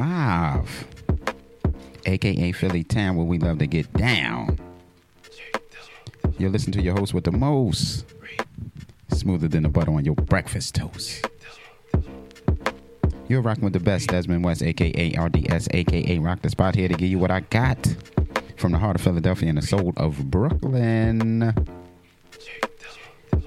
5, 0.00 0.86
aka 2.06 2.52
Philly 2.52 2.82
Town, 2.82 3.16
where 3.16 3.26
we 3.26 3.38
love 3.38 3.58
to 3.58 3.66
get 3.66 3.92
down. 3.92 4.58
You're 6.38 6.48
listening 6.48 6.72
to 6.78 6.82
your 6.82 6.94
host 6.94 7.12
with 7.12 7.24
the 7.24 7.32
most, 7.32 8.06
smoother 9.12 9.46
than 9.46 9.64
the 9.64 9.68
butter 9.68 9.92
on 9.92 10.06
your 10.06 10.14
breakfast 10.14 10.74
toast. 10.74 11.26
You're 13.28 13.42
rocking 13.42 13.64
with 13.64 13.74
the 13.74 13.80
best, 13.80 14.08
Desmond 14.08 14.42
West, 14.42 14.62
aka 14.62 15.14
RDS, 15.18 15.68
aka 15.72 16.16
Rocdaspot, 16.16 16.76
here 16.76 16.88
to 16.88 16.94
give 16.94 17.10
you 17.10 17.18
what 17.18 17.30
I 17.30 17.40
got 17.40 17.94
from 18.56 18.72
the 18.72 18.78
heart 18.78 18.96
of 18.96 19.02
Philadelphia 19.02 19.50
and 19.50 19.58
the 19.58 19.66
soul 19.66 19.92
of 19.98 20.30
Brooklyn. 20.30 21.54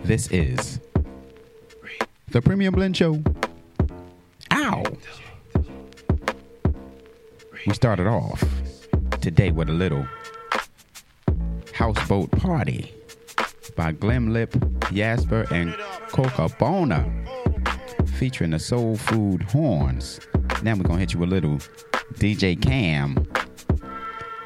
This 0.04 0.28
is 0.30 0.80
the 2.28 2.44
Premium 2.44 2.76
Blend 2.76 2.96
Show. 2.96 3.24
We 7.66 7.74
started 7.74 8.08
off 8.08 8.44
today 9.22 9.52
with 9.52 9.70
a 9.70 9.74
little 9.74 10.06
houseboat 11.74 12.30
party 12.32 12.94
by 13.78 13.94
Glimlip, 13.94 14.92
Jasper, 14.92 15.46
and 15.50 15.74
Coca 16.10 16.50
Bona 16.60 17.10
featuring 18.18 18.52
the 18.52 18.60
Soul 18.60 18.98
Food 18.98 19.44
Horns. 19.44 20.20
Now 20.62 20.76
we're 20.76 20.84
gonna 20.84 21.00
hit 21.00 21.14
you 21.14 21.22
with 21.22 21.30
a 21.30 21.32
little 21.32 21.58
DJ 22.16 22.62
Cam, 22.62 23.26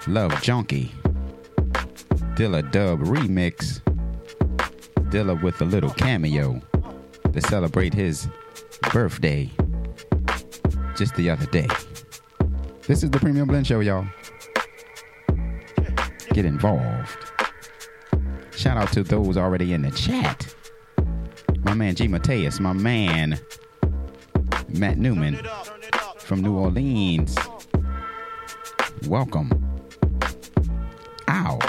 Love 0.05 0.39
Junkie, 0.43 0.91
Dilla 2.35 2.71
Dub 2.71 2.99
Remix, 2.99 3.81
Dilla 5.09 5.41
with 5.41 5.59
a 5.61 5.65
little 5.65 5.89
cameo 5.89 6.61
to 7.33 7.41
celebrate 7.41 7.95
his 7.95 8.27
birthday 8.93 9.49
just 10.95 11.15
the 11.15 11.31
other 11.31 11.47
day. 11.47 11.67
This 12.87 13.03
is 13.03 13.11
the 13.11 13.19
Premium 13.19 13.49
Blend 13.49 13.67
Show, 13.67 13.81
y'all. 13.81 14.07
Get 16.31 16.45
involved. 16.45 17.17
Shout 18.55 18.77
out 18.77 18.93
to 18.93 19.03
those 19.03 19.35
already 19.35 19.73
in 19.73 19.81
the 19.81 19.91
chat. 19.91 20.55
My 21.65 21.73
man 21.73 21.95
G. 21.95 22.07
Mateus, 22.07 22.61
my 22.61 22.71
man 22.71 23.41
Matt 24.69 24.97
Newman 24.97 25.37
from 26.19 26.41
New 26.41 26.55
Orleans. 26.55 27.37
Welcome. 29.05 29.51
Ow. 31.27 31.59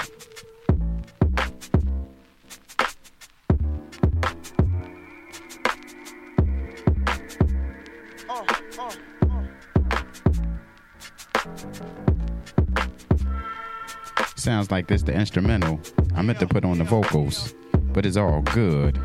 sounds 14.49 14.71
like 14.71 14.87
this 14.87 15.03
the 15.03 15.13
instrumental. 15.13 15.79
I 16.15 16.23
meant 16.23 16.39
to 16.39 16.47
put 16.47 16.65
on 16.65 16.79
the 16.79 16.83
vocals, 16.83 17.53
but 17.93 18.03
it's 18.03 18.17
all 18.17 18.41
good. 18.41 18.99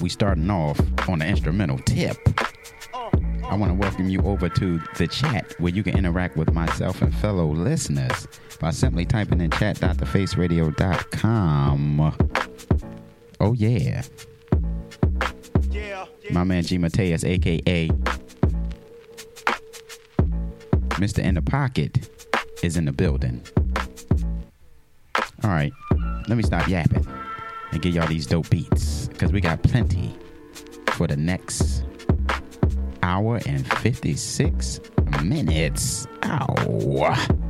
We 0.00 0.08
starting 0.08 0.50
off 0.50 0.80
on 1.06 1.18
the 1.18 1.26
instrumental 1.26 1.76
tip. 1.80 2.16
I 2.94 3.54
want 3.54 3.72
to 3.72 3.74
welcome 3.74 4.08
you 4.08 4.22
over 4.22 4.48
to 4.48 4.80
the 4.96 5.06
chat 5.06 5.54
where 5.58 5.70
you 5.70 5.82
can 5.82 5.98
interact 5.98 6.38
with 6.38 6.54
myself 6.54 7.02
and 7.02 7.14
fellow 7.16 7.48
listeners 7.48 8.26
by 8.58 8.70
simply 8.70 9.04
typing 9.04 9.42
in 9.42 9.50
chat.thefaceradio.com. 9.50 12.16
Oh, 13.38 13.52
yeah. 13.52 14.02
yeah. 15.70 16.06
My 16.30 16.42
man 16.42 16.62
G. 16.62 16.78
Mateus, 16.78 17.22
aka 17.22 17.90
Mr. 20.96 21.18
In 21.18 21.34
the 21.34 21.42
Pocket, 21.42 22.08
is 22.62 22.78
in 22.78 22.86
the 22.86 22.92
building. 22.92 23.42
All 25.46 25.52
right, 25.52 25.72
let 26.26 26.36
me 26.36 26.42
stop 26.42 26.66
yapping 26.66 27.06
and 27.70 27.80
get 27.80 27.94
y'all 27.94 28.08
these 28.08 28.26
dope 28.26 28.50
beats 28.50 29.06
because 29.06 29.30
we 29.30 29.40
got 29.40 29.62
plenty 29.62 30.12
for 30.88 31.06
the 31.06 31.16
next 31.16 31.84
hour 33.04 33.38
and 33.46 33.64
56 33.74 34.80
minutes. 35.22 36.08
Ow. 36.24 37.45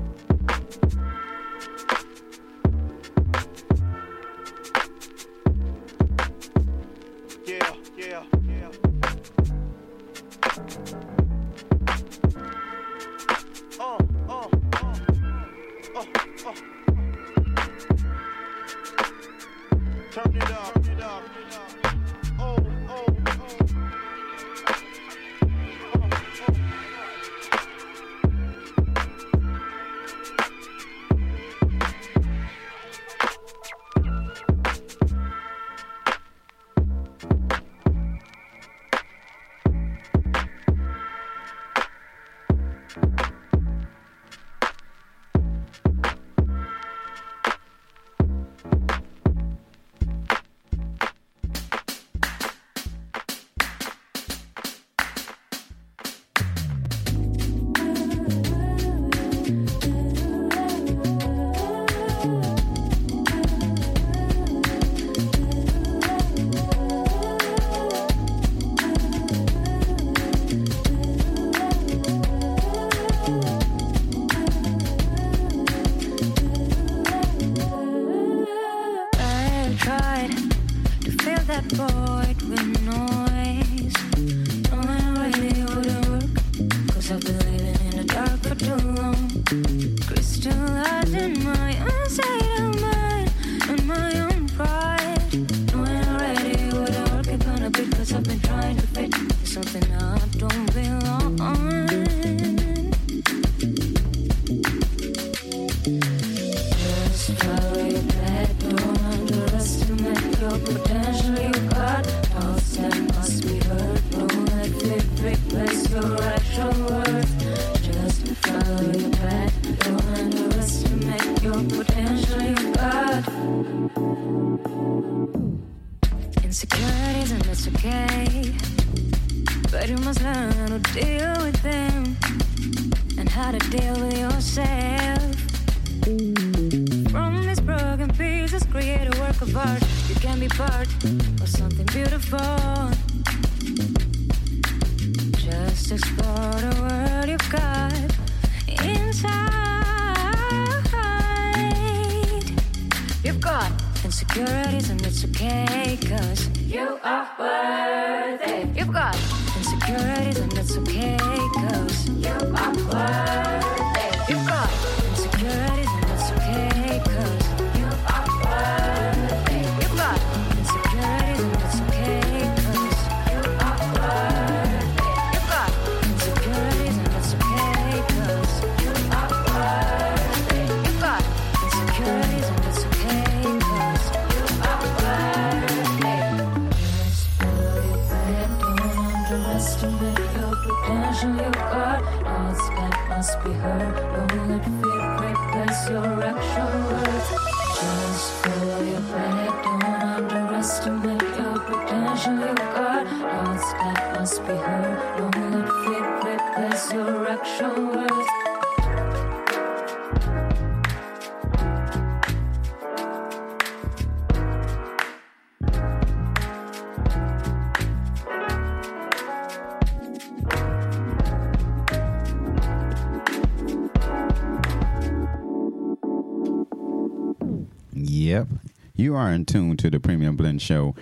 are 229.26 229.32
in 229.32 229.44
tune 229.44 229.76
to 229.76 229.90
the 229.90 229.98
Premium 229.98 230.36
Blend 230.36 230.62
Show, 230.62 230.94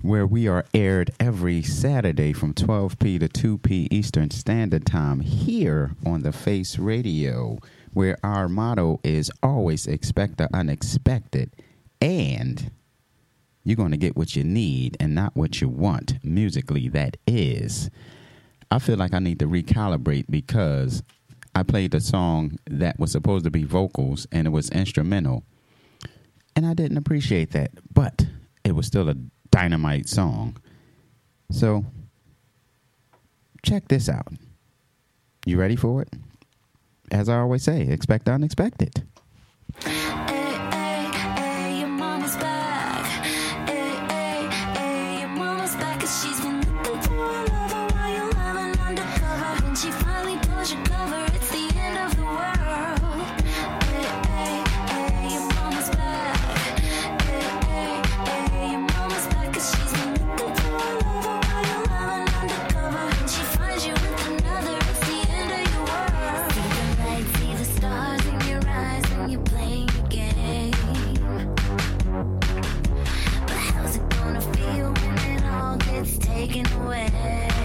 where 0.00 0.26
we 0.26 0.48
are 0.48 0.64
aired 0.72 1.10
every 1.20 1.62
Saturday 1.62 2.32
from 2.32 2.54
12p 2.54 3.20
to 3.20 3.28
2p 3.28 3.88
Eastern 3.90 4.30
Standard 4.30 4.86
Time 4.86 5.20
here 5.20 5.90
on 6.06 6.22
the 6.22 6.32
Face 6.32 6.78
Radio, 6.78 7.58
where 7.92 8.16
our 8.24 8.48
motto 8.48 9.00
is 9.04 9.30
always 9.42 9.86
expect 9.86 10.38
the 10.38 10.48
unexpected. 10.56 11.50
And 12.00 12.70
you're 13.64 13.76
going 13.76 13.90
to 13.90 13.98
get 13.98 14.16
what 14.16 14.34
you 14.34 14.44
need 14.44 14.96
and 14.98 15.14
not 15.14 15.36
what 15.36 15.60
you 15.60 15.68
want 15.68 16.24
musically 16.24 16.88
that 16.88 17.18
is. 17.26 17.90
I 18.70 18.78
feel 18.78 18.96
like 18.96 19.12
i 19.12 19.18
need 19.18 19.40
to 19.40 19.46
recalibrate 19.46 20.26
because 20.30 21.02
i 21.54 21.62
played 21.62 21.94
a 21.94 22.00
song 22.00 22.58
that 22.70 22.98
was 22.98 23.12
supposed 23.12 23.44
to 23.44 23.50
be 23.50 23.64
vocals 23.64 24.26
and 24.32 24.46
it 24.46 24.50
was 24.50 24.70
instrumental. 24.70 25.44
And 26.56 26.66
I 26.66 26.74
didn't 26.74 26.96
appreciate 26.96 27.52
that, 27.52 27.70
but 27.92 28.26
it 28.64 28.72
was 28.72 28.86
still 28.86 29.08
a 29.08 29.14
dynamite 29.50 30.08
song. 30.08 30.56
So, 31.50 31.84
check 33.62 33.88
this 33.88 34.08
out. 34.08 34.32
You 35.46 35.58
ready 35.58 35.76
for 35.76 36.02
it? 36.02 36.12
As 37.10 37.28
I 37.28 37.38
always 37.38 37.62
say, 37.62 37.82
expect 37.82 38.26
the 38.26 38.32
unexpected. 38.32 39.06
away. 76.76 77.57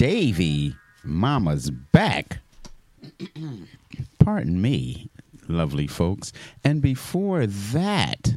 Davy, 0.00 0.76
Mama's 1.04 1.70
back. 1.70 2.38
Pardon 4.18 4.62
me, 4.62 5.10
lovely 5.46 5.86
folks. 5.86 6.32
And 6.64 6.80
before 6.80 7.44
that, 7.44 8.34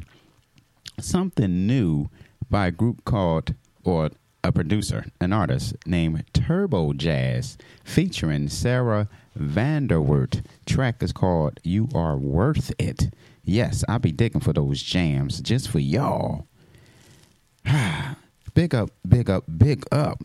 something 1.00 1.66
new 1.66 2.10
by 2.50 2.66
a 2.66 2.70
group 2.70 3.06
called, 3.06 3.54
or 3.82 4.10
a 4.42 4.52
producer, 4.52 5.06
an 5.22 5.32
artist 5.32 5.74
named 5.86 6.24
Turbo 6.34 6.92
Jazz, 6.92 7.56
featuring 7.82 8.50
Sarah 8.50 9.08
Vanderwert. 9.34 10.44
Track 10.66 11.02
is 11.02 11.14
called 11.14 11.60
"You 11.62 11.88
Are 11.94 12.18
Worth 12.18 12.74
It." 12.78 13.08
Yes, 13.42 13.84
I'll 13.88 13.98
be 14.00 14.12
digging 14.12 14.42
for 14.42 14.52
those 14.52 14.82
jams 14.82 15.40
just 15.40 15.70
for 15.70 15.78
y'all. 15.78 16.46
big 18.54 18.74
up, 18.74 18.90
big 19.08 19.30
up, 19.30 19.44
big 19.56 19.86
up 19.90 20.22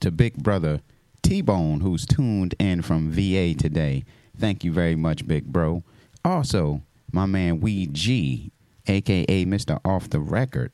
to 0.00 0.10
Big 0.10 0.34
Brother 0.42 0.80
T 1.22 1.42
Bone, 1.42 1.80
who's 1.80 2.06
tuned 2.06 2.54
in 2.58 2.82
from 2.82 3.10
VA 3.10 3.54
today. 3.54 4.04
Thank 4.36 4.64
you 4.64 4.72
very 4.72 4.96
much, 4.96 5.26
Big 5.26 5.46
Bro. 5.46 5.82
Also, 6.24 6.82
my 7.12 7.26
man 7.26 7.60
Wee 7.60 7.86
G, 7.86 8.52
aka 8.86 9.44
Mr. 9.44 9.80
Off 9.84 10.10
the 10.10 10.20
Record. 10.20 10.72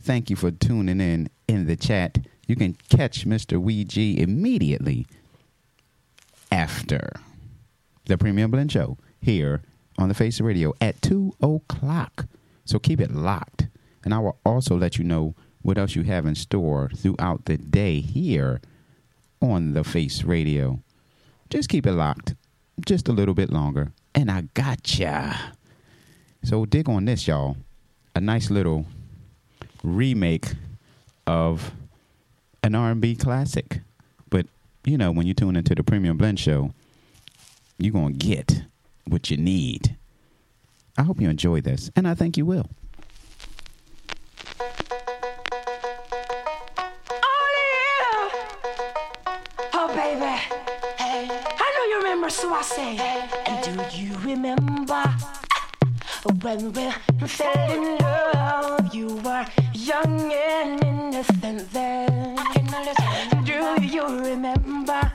Thank 0.00 0.30
you 0.30 0.36
for 0.36 0.50
tuning 0.50 1.00
in 1.00 1.28
in 1.48 1.66
the 1.66 1.76
chat. 1.76 2.18
You 2.46 2.56
can 2.56 2.76
catch 2.88 3.26
Mr. 3.26 3.60
Wee 3.60 3.84
G 3.84 4.20
immediately 4.20 5.06
after 6.52 7.12
the 8.06 8.16
Premium 8.16 8.50
Blend 8.50 8.70
Show 8.70 8.98
here 9.20 9.62
on 9.98 10.08
the 10.08 10.14
Face 10.14 10.40
Radio 10.40 10.72
at 10.80 11.02
2 11.02 11.34
o'clock. 11.42 12.26
So 12.64 12.78
keep 12.78 13.00
it 13.00 13.10
locked. 13.10 13.66
And 14.04 14.14
I 14.14 14.18
will 14.20 14.38
also 14.44 14.76
let 14.76 14.98
you 14.98 15.04
know 15.04 15.34
what 15.66 15.78
else 15.78 15.96
you 15.96 16.04
have 16.04 16.26
in 16.26 16.34
store 16.36 16.88
throughout 16.94 17.44
the 17.46 17.56
day 17.56 17.98
here 18.00 18.60
on 19.42 19.72
the 19.72 19.82
Face 19.82 20.22
Radio. 20.22 20.78
Just 21.50 21.68
keep 21.68 21.88
it 21.88 21.92
locked 21.92 22.36
just 22.86 23.08
a 23.08 23.12
little 23.12 23.34
bit 23.34 23.50
longer, 23.50 23.90
and 24.14 24.30
I 24.30 24.42
gotcha. 24.54 25.54
So 26.44 26.66
dig 26.66 26.88
on 26.88 27.06
this, 27.06 27.26
y'all. 27.26 27.56
A 28.14 28.20
nice 28.20 28.48
little 28.48 28.86
remake 29.82 30.52
of 31.26 31.72
an 32.62 32.76
R&B 32.76 33.16
classic. 33.16 33.80
But 34.30 34.46
you 34.84 34.96
know, 34.96 35.10
when 35.10 35.26
you 35.26 35.34
tune 35.34 35.56
into 35.56 35.74
the 35.74 35.82
Premium 35.82 36.16
Blend 36.16 36.38
Show, 36.38 36.70
you're 37.76 37.92
gonna 37.92 38.12
get 38.12 38.62
what 39.04 39.32
you 39.32 39.36
need. 39.36 39.96
I 40.96 41.02
hope 41.02 41.20
you 41.20 41.28
enjoy 41.28 41.60
this, 41.60 41.90
and 41.96 42.06
I 42.06 42.14
think 42.14 42.36
you 42.36 42.46
will. 42.46 42.68
I 52.58 52.62
say. 52.62 52.96
And 53.44 53.62
do 53.62 53.98
you 53.98 54.16
remember 54.24 55.04
when 56.40 56.72
we 56.72 56.90
fell 57.26 57.70
in 57.70 57.98
love? 57.98 58.94
You 58.94 59.16
were 59.16 59.44
young 59.74 60.32
and 60.32 60.82
innocent 60.82 61.70
then. 61.70 62.36
Do 63.44 63.84
you 63.84 64.06
remember 64.06 65.12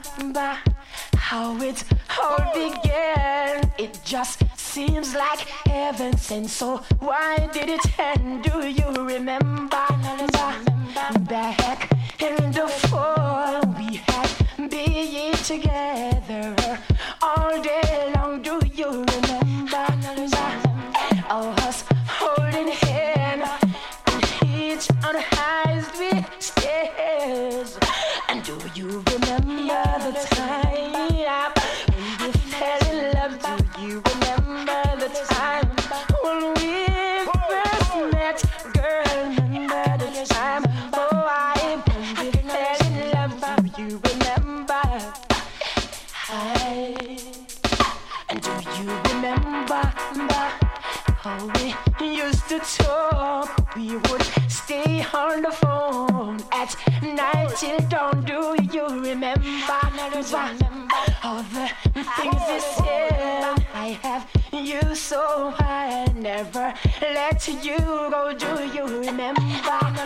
how 1.16 1.56
it 1.60 1.82
all 2.20 2.52
began? 2.54 3.72
It 3.76 3.98
just 4.04 4.44
seems 4.56 5.12
like 5.16 5.40
heaven 5.66 6.16
sent. 6.16 6.48
So 6.48 6.76
why 7.00 7.48
did 7.52 7.68
it 7.70 7.98
end? 7.98 8.44
Do 8.44 8.68
you 8.68 8.88
remember? 9.04 10.71
Back 10.94 11.90
in 12.20 12.52
the 12.52 12.68
fall, 12.88 13.60
we 13.78 14.00
had 14.06 14.30
been 14.68 15.32
together 15.34 16.78
all 17.22 17.62
day 17.62 18.12
long. 18.14 18.42
Do 18.42 18.60
you 18.74 19.04
remember? 19.04 19.42
Us 21.32 21.84
holding 22.06 22.68
hand 22.68 23.42
and 24.06 24.22
each 24.44 24.90
on 25.02 25.14
the 25.14 25.24
highest 25.30 25.98
we 25.98 26.24
stairs. 26.38 27.78
And 28.28 28.44
do 28.44 28.58
you 28.74 29.02
remember 29.12 30.10
the 30.10 30.26
time 30.30 30.71
We 53.82 53.96
would 53.96 54.22
stay 54.46 55.04
on 55.12 55.42
the 55.42 55.50
phone 55.50 56.38
at 56.52 56.76
night 57.02 57.52
till 57.56 57.80
dawn. 57.88 58.22
Do 58.24 58.54
you 58.72 58.86
remember? 58.86 59.42
remember 59.66 60.22
All 61.24 61.42
the 61.42 61.68
things 62.14 62.42
we 62.48 62.60
said. 62.60 63.66
I 63.74 63.98
have 64.02 64.30
you 64.52 64.94
so 64.94 65.52
I 65.58 66.06
never 66.14 66.72
let 67.00 67.48
you 67.48 67.76
go. 67.76 68.32
Do 68.38 68.70
you 68.72 68.84
remember? 69.00 69.40
Back 69.66 69.98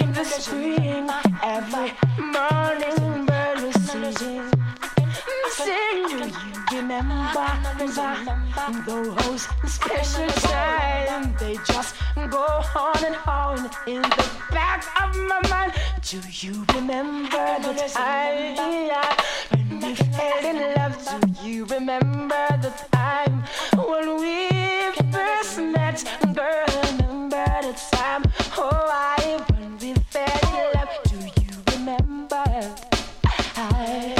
in 0.00 0.12
the 0.12 0.24
spring, 0.24 1.10
every 1.42 1.92
morning 2.16 3.26
bird 3.26 3.74
singing. 3.74 4.99
Do 5.56 5.72
you 5.72 6.32
remember 6.72 7.46
those 8.86 9.46
special 9.66 10.28
times? 10.28 11.40
They 11.40 11.56
just 11.66 11.94
go 12.30 12.62
on 12.76 13.04
and 13.04 13.16
on 13.26 13.70
in 13.86 14.02
the 14.02 14.30
back 14.50 14.84
of 15.02 15.16
my 15.16 15.40
mind. 15.48 15.72
Do 16.02 16.20
you 16.30 16.64
remember 16.74 17.58
the 17.62 17.74
time 17.92 18.56
when 19.50 19.80
we 19.80 19.94
fell 19.94 20.44
in 20.44 20.74
love? 20.74 20.96
Do 21.20 21.48
you 21.48 21.64
remember 21.66 22.48
the 22.60 22.72
time 22.92 23.44
when 23.76 24.06
we 24.20 24.48
first 25.12 25.58
met? 25.58 26.04
Girl, 26.34 26.66
remember 26.90 27.44
the 27.62 27.74
time? 27.92 28.24
Oh, 28.56 28.70
I 28.72 29.44
when 29.48 29.78
we 29.78 29.94
fell 30.10 30.54
in 30.58 30.72
love. 30.74 30.88
Do 31.04 31.16
you 31.42 31.54
remember? 31.76 32.44
I, 33.56 34.19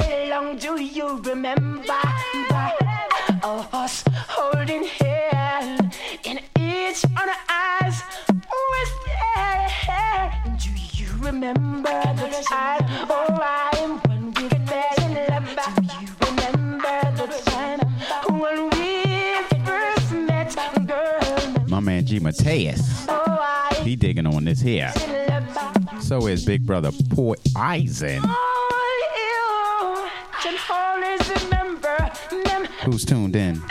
long. 0.41 0.57
Do 0.57 0.81
you 0.81 1.19
remember 1.21 1.93
us 3.43 4.03
holding 4.27 4.83
hand 4.83 5.95
in 6.23 6.39
each 6.59 7.03
on 7.05 7.29
our 7.29 7.35
eyes? 7.49 8.01
Was 8.29 8.89
there? 9.05 10.33
Do 10.57 10.69
you 10.93 11.07
remember 11.19 11.89
the 12.15 12.45
time? 12.49 12.85
Oh, 13.09 13.39
I 13.41 13.99
when 14.07 14.31
we 14.33 14.49
fell 14.49 15.05
in 15.05 15.13
love. 15.29 15.75
Do 15.75 15.83
you 16.01 16.09
remember 16.27 16.99
the 17.15 17.27
time 17.45 17.79
when 18.39 18.69
we 18.71 19.35
first 19.65 20.11
met? 20.11 20.55
Girl, 20.87 21.65
My 21.67 21.79
man 21.79 22.05
G 22.05 22.19
Mateus, 22.19 23.05
oh, 23.09 23.69
he 23.83 23.95
digging 23.95 24.27
on 24.27 24.45
this 24.45 24.61
here. 24.61 24.93
So 25.99 26.27
is 26.27 26.45
Big 26.45 26.65
Brother 26.65 26.91
Port 27.11 27.39
Eisen, 27.55 28.21
oh, 28.23 28.60
who's 32.83 33.05
tuned 33.05 33.35
in. 33.35 33.61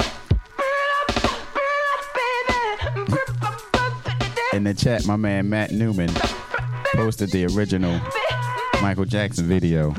In 4.52 4.64
the 4.64 4.74
chat, 4.74 5.06
my 5.06 5.16
man 5.16 5.48
Matt 5.48 5.72
Newman 5.72 6.10
posted 6.94 7.30
the 7.30 7.46
original 7.46 8.00
Michael 8.80 9.04
Jackson 9.04 9.46
video. 9.46 9.90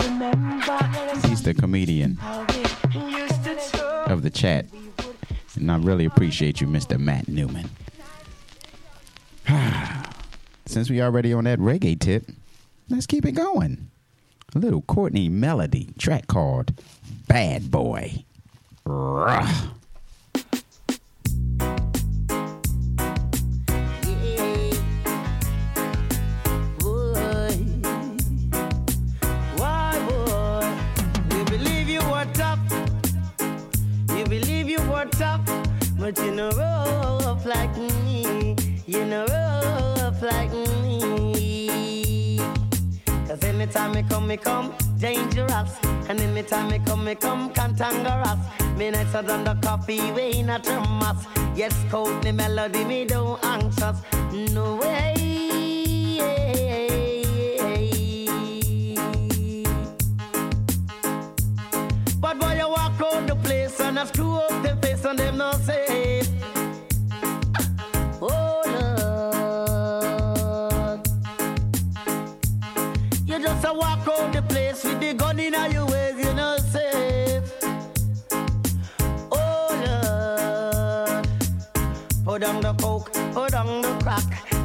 He's 1.27 1.43
the 1.43 1.53
comedian 1.57 2.17
of 4.07 4.23
the 4.23 4.31
chat. 4.31 4.65
And 5.55 5.71
I 5.71 5.77
really 5.77 6.05
appreciate 6.05 6.61
you, 6.61 6.67
Mr. 6.67 6.97
Matt 6.97 7.27
Newman. 7.27 7.69
since 10.65 10.89
we 10.89 11.01
already 11.01 11.33
on 11.33 11.43
that 11.43 11.59
reggae 11.59 11.99
tip, 11.99 12.29
let's 12.89 13.05
keep 13.05 13.25
it 13.25 13.33
going. 13.33 13.90
Little 14.53 14.81
Courtney 14.81 15.29
Melody 15.29 15.93
track 15.97 16.27
called 16.27 16.73
Bad 17.27 17.71
Boy. 17.71 18.25
But 36.13 36.25
you 36.25 36.31
know 36.31 36.49
rough 36.49 37.45
like 37.45 37.77
me. 37.77 38.55
You 38.85 39.05
know 39.05 39.25
rough 39.27 40.21
like 40.21 40.51
me. 40.51 40.70
Anytime 43.61 43.91
me 43.91 44.01
come, 44.01 44.27
me 44.27 44.37
come 44.37 44.73
dangerous. 44.97 45.77
And 46.09 46.19
anytime 46.19 46.71
me 46.71 46.79
come, 46.79 47.05
me 47.05 47.13
come 47.13 47.51
cantankerous. 47.51 48.39
Me 48.75 48.87
are 48.89 49.21
done 49.21 49.43
the 49.43 49.55
coffee 49.61 50.11
way 50.13 50.41
not 50.41 50.67
a 50.67 50.79
must. 50.79 51.27
Yes, 51.55 51.75
cold 51.91 52.23
the 52.23 52.33
melody, 52.33 52.83
me 52.83 53.05
don't 53.05 53.39
anxious. 53.45 54.01
No 54.51 54.77
way. 54.77 55.13
But 62.19 62.39
boy, 62.39 62.55
you 62.57 62.67
walk 62.67 62.99
out 62.99 63.27
the 63.27 63.37
place 63.43 63.79
and 63.79 63.99
I 63.99 64.05
screw 64.05 64.37
up 64.37 64.63
the 64.63 64.75
face 64.81 65.05
and 65.05 65.19
them 65.19 65.37
not 65.37 65.61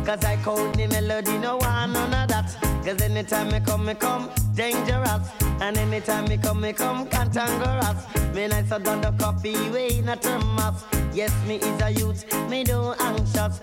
Cause 0.06 0.24
I 0.24 0.36
call 0.36 0.70
the 0.70 0.86
melody, 0.86 1.36
no 1.38 1.56
one 1.56 1.92
none 1.92 2.14
of 2.14 2.28
that. 2.28 2.56
Cause 2.84 3.02
anytime 3.02 3.50
me 3.50 3.58
come, 3.58 3.86
me 3.86 3.94
come 3.94 4.30
dangerous. 4.54 5.28
And 5.60 5.76
anytime 5.76 6.26
me 6.26 6.36
come, 6.36 6.60
me 6.60 6.72
come 6.72 7.08
cantankerous. 7.08 8.06
Me 8.32 8.46
nice 8.46 8.70
a 8.70 8.78
done 8.78 9.00
the 9.00 9.10
coffee 9.18 9.68
way, 9.70 10.00
not 10.02 10.24
a 10.24 10.38
must. 10.38 10.86
Yes, 11.12 11.32
me 11.48 11.56
is 11.56 11.82
a 11.82 11.90
youth, 11.90 12.24
me 12.48 12.62
don't 12.62 12.96
anxious. 13.00 13.60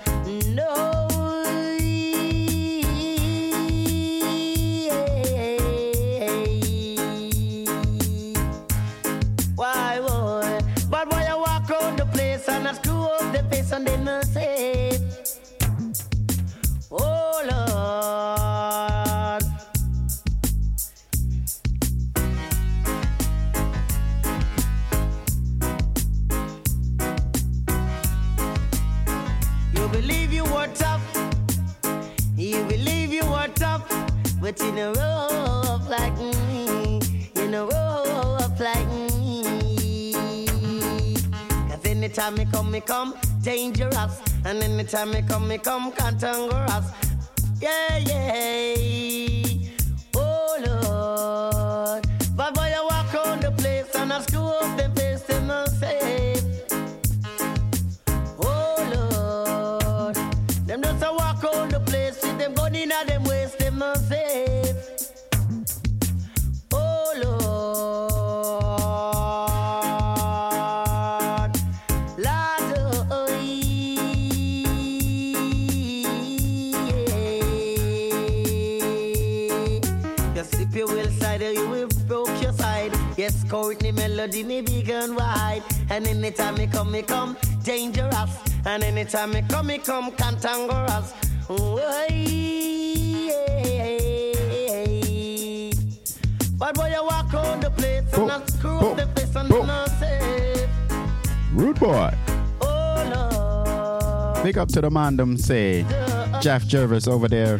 No. 0.47 1.07
Why, 9.55 9.99
boy? 10.01 10.59
But 10.89 11.09
boy, 11.09 11.25
I 11.25 11.35
walk 11.37 11.69
around 11.69 11.99
the 11.99 12.05
place 12.07 12.49
and 12.49 12.67
I 12.67 12.73
screw 12.73 13.03
up 13.03 13.31
the 13.31 13.43
face 13.49 13.71
and 13.71 13.87
then 13.87 14.09
I 14.09 14.22
But 34.55 34.67
you 34.67 34.71
know 34.73 34.93
rough 34.93 35.89
like 35.89 36.15
me. 36.19 36.99
You 37.35 37.47
know 37.47 37.67
rough 37.69 38.59
like 38.59 38.87
me. 38.87 40.13
Cause 41.69 41.83
anytime 41.85 42.35
me 42.35 42.45
come, 42.45 42.69
me 42.69 42.79
come 42.81 43.15
dangerous. 43.41 44.21
And 44.45 44.61
anytime 44.61 45.09
me 45.09 45.23
come, 45.23 45.47
me 45.47 45.57
come 45.57 45.91
cantankerous. 45.93 46.85
Yeah, 47.59 47.97
yeah. 47.97 48.75
Oh 50.15 50.59
Lord. 50.63 52.05
But 52.35 52.53
boy, 52.53 52.73
I 52.75 52.87
walk 52.91 53.25
on 53.25 53.39
the 53.39 53.51
place 53.51 53.95
and 53.95 54.13
I 54.13 54.21
screw 54.21 54.43
up 54.43 54.77
the 54.77 54.89
face 54.95 55.27
and 55.29 55.51
I 55.51 55.65
say, 55.65 56.35
Oh 58.39 60.05
Lord. 60.05 60.15
Them 60.67 60.83
just 60.83 61.03
a 61.03 61.11
walk 61.11 61.43
on 61.43 61.69
the 61.69 61.79
place 61.79 62.21
with 62.21 62.37
them 62.37 62.53
gun 62.53 62.75
in 62.75 62.89
them 62.89 63.23
waist, 63.23 63.57
Oh 66.71 67.13
Lord. 67.23 67.33
Lord. 72.17 72.71
You 80.35 80.43
slip 80.43 80.75
your 80.75 80.87
you 81.51 81.67
will 81.67 81.87
broke 82.07 82.41
your 82.41 82.53
side. 82.53 82.91
Yes, 83.17 83.43
Courtney 83.49 83.91
melody 83.91 84.43
me 84.43 84.61
big 84.61 84.89
and 84.89 85.15
wide. 85.15 85.63
And 85.89 86.07
anytime 86.07 86.55
me 86.55 86.67
come, 86.67 86.91
me 86.91 87.01
come 87.01 87.37
dangerous. 87.63 88.37
And 88.65 88.83
anytime 88.83 89.31
me 89.33 89.43
come, 89.49 89.67
me 89.67 89.77
come 89.77 90.11
cantankerous. 90.11 91.13
But 96.63 96.75
boy, 96.75 96.91
you 96.95 97.03
walk 97.03 97.33
on 97.33 97.59
the 97.59 97.69
place 97.71 98.05
and 98.13 98.31
I 98.31 98.45
screw 98.45 98.77
up 98.77 98.95
the 98.95 99.05
face 99.07 99.35
and 99.35 99.49
boom. 99.49 99.67
not 99.67 99.89
safe. 99.99 100.69
Rude 101.51 101.77
boy. 101.77 102.09
Oh 102.61 104.31
Lord, 104.33 104.43
Big 104.45 104.57
up 104.57 104.69
to 104.69 104.79
the 104.79 104.89
man 104.89 105.17
them 105.17 105.35
say. 105.37 105.85
Jeff 106.39 106.63
Jervis 106.65 107.05
over 107.05 107.27
there. 107.27 107.59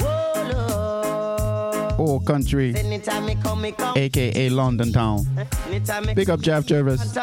oh 0.00 1.96
Old 1.98 2.24
country. 2.24 2.72
Me 2.72 2.98
come, 3.00 3.60
me 3.60 3.72
come. 3.72 3.98
AKA 3.98 4.48
London 4.48 4.94
Town. 4.94 5.26
Eh, 5.36 5.44
anytime 5.66 6.14
Big 6.14 6.30
up 6.30 6.40
Jeff 6.40 6.64
Jervis. 6.64 7.14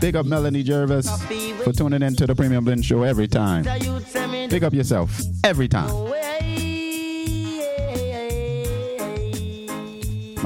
Big 0.00 0.16
up 0.16 0.24
Melanie 0.24 0.64
Jervis 0.64 1.06
for 1.64 1.74
tuning 1.74 2.00
in 2.00 2.16
to 2.16 2.26
the 2.26 2.34
Premium 2.34 2.64
Blend 2.64 2.82
Show 2.82 3.02
every 3.02 3.28
time. 3.28 3.64
The 3.64 3.78
youth 3.80 4.08
say 4.10 4.26
me 4.26 4.46
Big 4.46 4.64
up 4.64 4.72
yourself 4.72 5.20
every 5.44 5.68
time. 5.68 5.90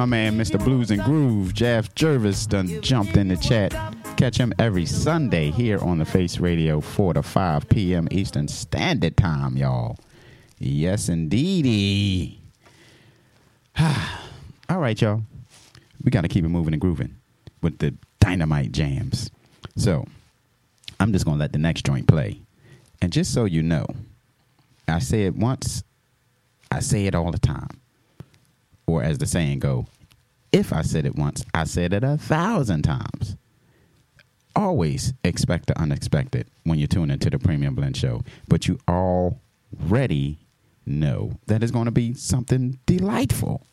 My 0.00 0.06
man, 0.06 0.38
Mr. 0.38 0.58
Blues 0.58 0.90
and 0.90 1.02
Groove, 1.02 1.52
Jeff 1.52 1.94
Jervis, 1.94 2.46
done 2.46 2.80
jumped 2.80 3.18
in 3.18 3.28
the 3.28 3.36
chat. 3.36 3.74
Catch 4.16 4.38
him 4.38 4.50
every 4.58 4.86
Sunday 4.86 5.50
here 5.50 5.78
on 5.80 5.98
the 5.98 6.06
Face 6.06 6.38
Radio, 6.38 6.80
4 6.80 7.12
to 7.12 7.22
5 7.22 7.68
p.m. 7.68 8.08
Eastern 8.10 8.48
Standard 8.48 9.18
Time, 9.18 9.58
y'all. 9.58 9.98
Yes, 10.58 11.10
indeedy. 11.10 12.40
All 13.78 14.78
right, 14.78 14.98
y'all. 14.98 15.20
We 16.02 16.10
got 16.10 16.22
to 16.22 16.28
keep 16.28 16.46
it 16.46 16.48
moving 16.48 16.72
and 16.72 16.80
grooving 16.80 17.16
with 17.60 17.76
the 17.76 17.92
dynamite 18.20 18.72
jams. 18.72 19.30
So, 19.76 20.06
I'm 20.98 21.12
just 21.12 21.26
going 21.26 21.36
to 21.36 21.40
let 21.40 21.52
the 21.52 21.58
next 21.58 21.84
joint 21.84 22.06
play. 22.06 22.40
And 23.02 23.12
just 23.12 23.34
so 23.34 23.44
you 23.44 23.62
know, 23.62 23.84
I 24.88 25.00
say 25.00 25.26
it 25.26 25.36
once, 25.36 25.84
I 26.72 26.80
say 26.80 27.04
it 27.04 27.14
all 27.14 27.30
the 27.32 27.38
time. 27.38 27.79
Or 28.90 29.04
as 29.04 29.18
the 29.18 29.26
saying 29.26 29.60
go, 29.60 29.86
if 30.50 30.72
I 30.72 30.82
said 30.82 31.06
it 31.06 31.14
once, 31.14 31.44
I 31.54 31.62
said 31.62 31.92
it 31.92 32.02
a 32.02 32.16
thousand 32.16 32.82
times. 32.82 33.36
Always 34.56 35.12
expect 35.22 35.66
the 35.68 35.78
unexpected 35.78 36.48
when 36.64 36.80
you 36.80 36.88
tune 36.88 37.12
into 37.12 37.30
the 37.30 37.38
Premium 37.38 37.76
Blend 37.76 37.96
Show, 37.96 38.24
but 38.48 38.66
you 38.66 38.80
already 38.88 40.38
know 40.86 41.38
that 41.46 41.62
it's 41.62 41.70
going 41.70 41.84
to 41.84 41.92
be 41.92 42.14
something 42.14 42.80
delightful. 42.84 43.64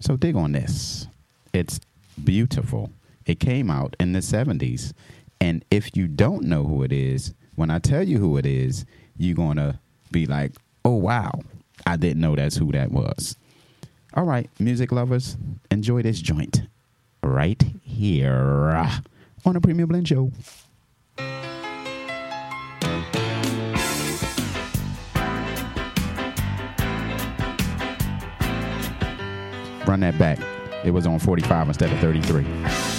So 0.00 0.18
dig 0.18 0.36
on 0.36 0.52
this. 0.52 1.06
It's 1.54 1.80
beautiful. 2.22 2.90
It 3.24 3.40
came 3.40 3.70
out 3.70 3.96
in 3.98 4.12
the 4.12 4.18
70s. 4.18 4.92
And 5.40 5.64
if 5.70 5.96
you 5.96 6.08
don't 6.08 6.42
know 6.42 6.64
who 6.64 6.82
it 6.82 6.92
is, 6.92 7.32
when 7.54 7.70
I 7.70 7.78
tell 7.78 8.06
you 8.06 8.18
who 8.18 8.36
it 8.36 8.44
is, 8.44 8.84
you're 9.16 9.34
going 9.34 9.56
to 9.56 9.78
be 10.10 10.26
like, 10.26 10.52
oh, 10.84 10.96
wow, 10.96 11.40
I 11.86 11.96
didn't 11.96 12.20
know 12.20 12.36
that's 12.36 12.56
who 12.56 12.70
that 12.72 12.92
was. 12.92 13.34
All 14.14 14.24
right, 14.24 14.50
music 14.58 14.92
lovers, 14.92 15.38
enjoy 15.70 16.02
this 16.02 16.20
joint 16.20 16.62
right 17.22 17.62
here 17.82 18.90
on 19.46 19.56
a 19.56 19.60
Premium 19.60 19.88
Blend 19.88 20.06
Show. 20.06 20.30
Run 29.86 30.00
that 30.00 30.18
back. 30.18 30.38
It 30.84 30.90
was 30.90 31.06
on 31.06 31.18
45 31.18 31.68
instead 31.68 31.90
of 31.90 31.98
33. 32.00 32.91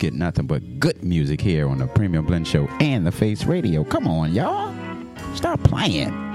Get 0.00 0.14
nothing 0.14 0.46
but 0.46 0.80
good 0.80 1.04
music 1.04 1.40
here 1.40 1.68
on 1.68 1.78
the 1.78 1.86
Premium 1.86 2.24
Blend 2.24 2.48
Show 2.48 2.66
and 2.80 3.06
the 3.06 3.12
Face 3.12 3.44
Radio. 3.44 3.84
Come 3.84 4.08
on, 4.08 4.32
y'all. 4.32 4.74
Stop 5.34 5.62
playing. 5.62 6.29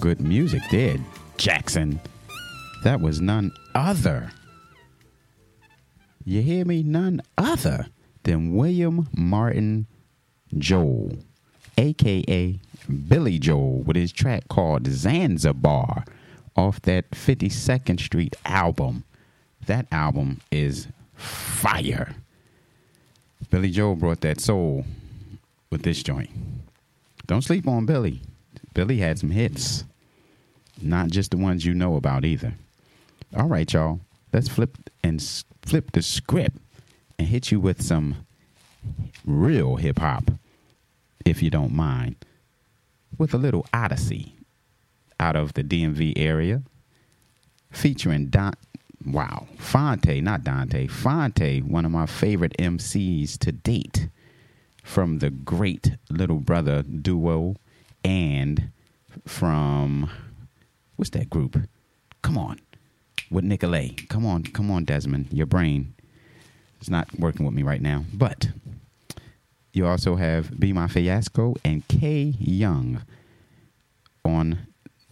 Good 0.00 0.20
music 0.22 0.62
there, 0.70 0.96
Jackson. 1.36 2.00
That 2.84 3.02
was 3.02 3.20
none 3.20 3.52
other. 3.74 4.32
You 6.24 6.40
hear 6.40 6.64
me? 6.64 6.82
None 6.82 7.20
other 7.36 7.86
than 8.22 8.54
William 8.54 9.08
Martin 9.14 9.86
Joel, 10.56 11.18
aka 11.76 12.58
Billy 13.08 13.38
Joel, 13.38 13.82
with 13.82 13.96
his 13.96 14.10
track 14.10 14.48
called 14.48 14.86
Zanzibar 14.86 16.04
off 16.56 16.80
that 16.82 17.10
52nd 17.10 18.00
Street 18.00 18.36
album. 18.46 19.04
That 19.66 19.86
album 19.92 20.40
is 20.50 20.88
fire. 21.14 22.14
Billy 23.50 23.70
Joel 23.70 23.96
brought 23.96 24.22
that 24.22 24.40
soul 24.40 24.86
with 25.68 25.82
this 25.82 26.02
joint. 26.02 26.30
Don't 27.26 27.42
sleep 27.42 27.68
on 27.68 27.84
Billy. 27.84 28.22
Billy 28.72 28.98
had 28.98 29.18
some 29.18 29.30
hits, 29.30 29.84
not 30.82 31.08
just 31.08 31.30
the 31.30 31.36
ones 31.36 31.64
you 31.64 31.74
know 31.74 31.96
about 31.96 32.24
either. 32.24 32.54
All 33.36 33.48
right, 33.48 33.70
y'all. 33.72 34.00
Let's 34.32 34.48
flip 34.48 34.76
and 35.02 35.20
flip 35.62 35.92
the 35.92 36.02
script 36.02 36.56
and 37.18 37.28
hit 37.28 37.50
you 37.50 37.60
with 37.60 37.82
some 37.82 38.16
real 39.24 39.76
hip 39.76 39.98
hop, 39.98 40.30
if 41.24 41.42
you 41.42 41.50
don't 41.50 41.72
mind, 41.72 42.16
with 43.18 43.34
a 43.34 43.38
little 43.38 43.66
Odyssey 43.72 44.34
out 45.18 45.36
of 45.36 45.54
the 45.54 45.62
DMV 45.62 46.14
area, 46.16 46.62
featuring 47.70 48.26
Don. 48.26 48.54
Wow, 49.04 49.46
Phonte, 49.58 50.22
not 50.22 50.44
Dante. 50.44 50.86
Phonte, 50.86 51.62
one 51.64 51.84
of 51.84 51.90
my 51.90 52.06
favorite 52.06 52.54
MCs 52.58 53.38
to 53.38 53.52
date, 53.52 54.08
from 54.82 55.18
the 55.18 55.30
great 55.30 55.92
Little 56.10 56.38
Brother 56.38 56.82
duo, 56.82 57.56
and 58.04 58.70
from 59.26 60.10
what's 61.00 61.08
that 61.08 61.30
group? 61.30 61.58
Come 62.20 62.36
on, 62.36 62.60
with 63.30 63.42
Nicolay. 63.42 63.96
Come 64.10 64.26
on, 64.26 64.42
come 64.42 64.70
on, 64.70 64.84
Desmond. 64.84 65.28
Your 65.32 65.46
brain 65.46 65.94
is 66.82 66.90
not 66.90 67.08
working 67.18 67.46
with 67.46 67.54
me 67.54 67.62
right 67.62 67.80
now. 67.80 68.04
But 68.12 68.50
you 69.72 69.86
also 69.86 70.16
have 70.16 70.60
Be 70.60 70.74
My 70.74 70.88
Fiasco 70.88 71.56
and 71.64 71.88
K 71.88 72.34
Young 72.38 73.00
on 74.26 74.58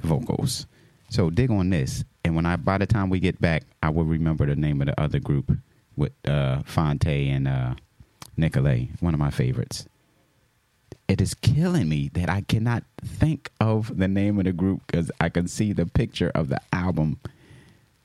vocals. 0.00 0.66
So 1.08 1.30
dig 1.30 1.50
on 1.50 1.70
this, 1.70 2.04
and 2.22 2.36
when 2.36 2.44
I 2.44 2.56
by 2.56 2.76
the 2.76 2.86
time 2.86 3.08
we 3.08 3.18
get 3.18 3.40
back, 3.40 3.62
I 3.82 3.88
will 3.88 4.04
remember 4.04 4.44
the 4.44 4.56
name 4.56 4.82
of 4.82 4.88
the 4.88 5.00
other 5.00 5.18
group 5.18 5.50
with 5.96 6.12
uh, 6.28 6.60
Phonte 6.66 7.06
and 7.06 7.48
uh, 7.48 7.76
Nicolay, 8.36 8.90
one 9.00 9.14
of 9.14 9.20
my 9.20 9.30
favorites. 9.30 9.86
It 11.08 11.20
is 11.22 11.34
killing 11.34 11.88
me 11.88 12.10
that 12.12 12.28
I 12.28 12.42
cannot 12.42 12.84
think 13.02 13.50
of 13.60 13.96
the 13.96 14.08
name 14.08 14.38
of 14.38 14.44
the 14.44 14.52
group 14.52 14.82
because 14.86 15.10
I 15.20 15.30
can 15.30 15.48
see 15.48 15.72
the 15.72 15.86
picture 15.86 16.30
of 16.34 16.50
the 16.50 16.60
album 16.72 17.18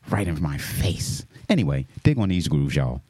right 0.09 0.27
in 0.27 0.41
my 0.41 0.57
face. 0.57 1.25
Anyway, 1.49 1.85
dig 2.03 2.17
on 2.17 2.29
these 2.29 2.47
grooves, 2.47 2.75
y'all. 2.75 3.01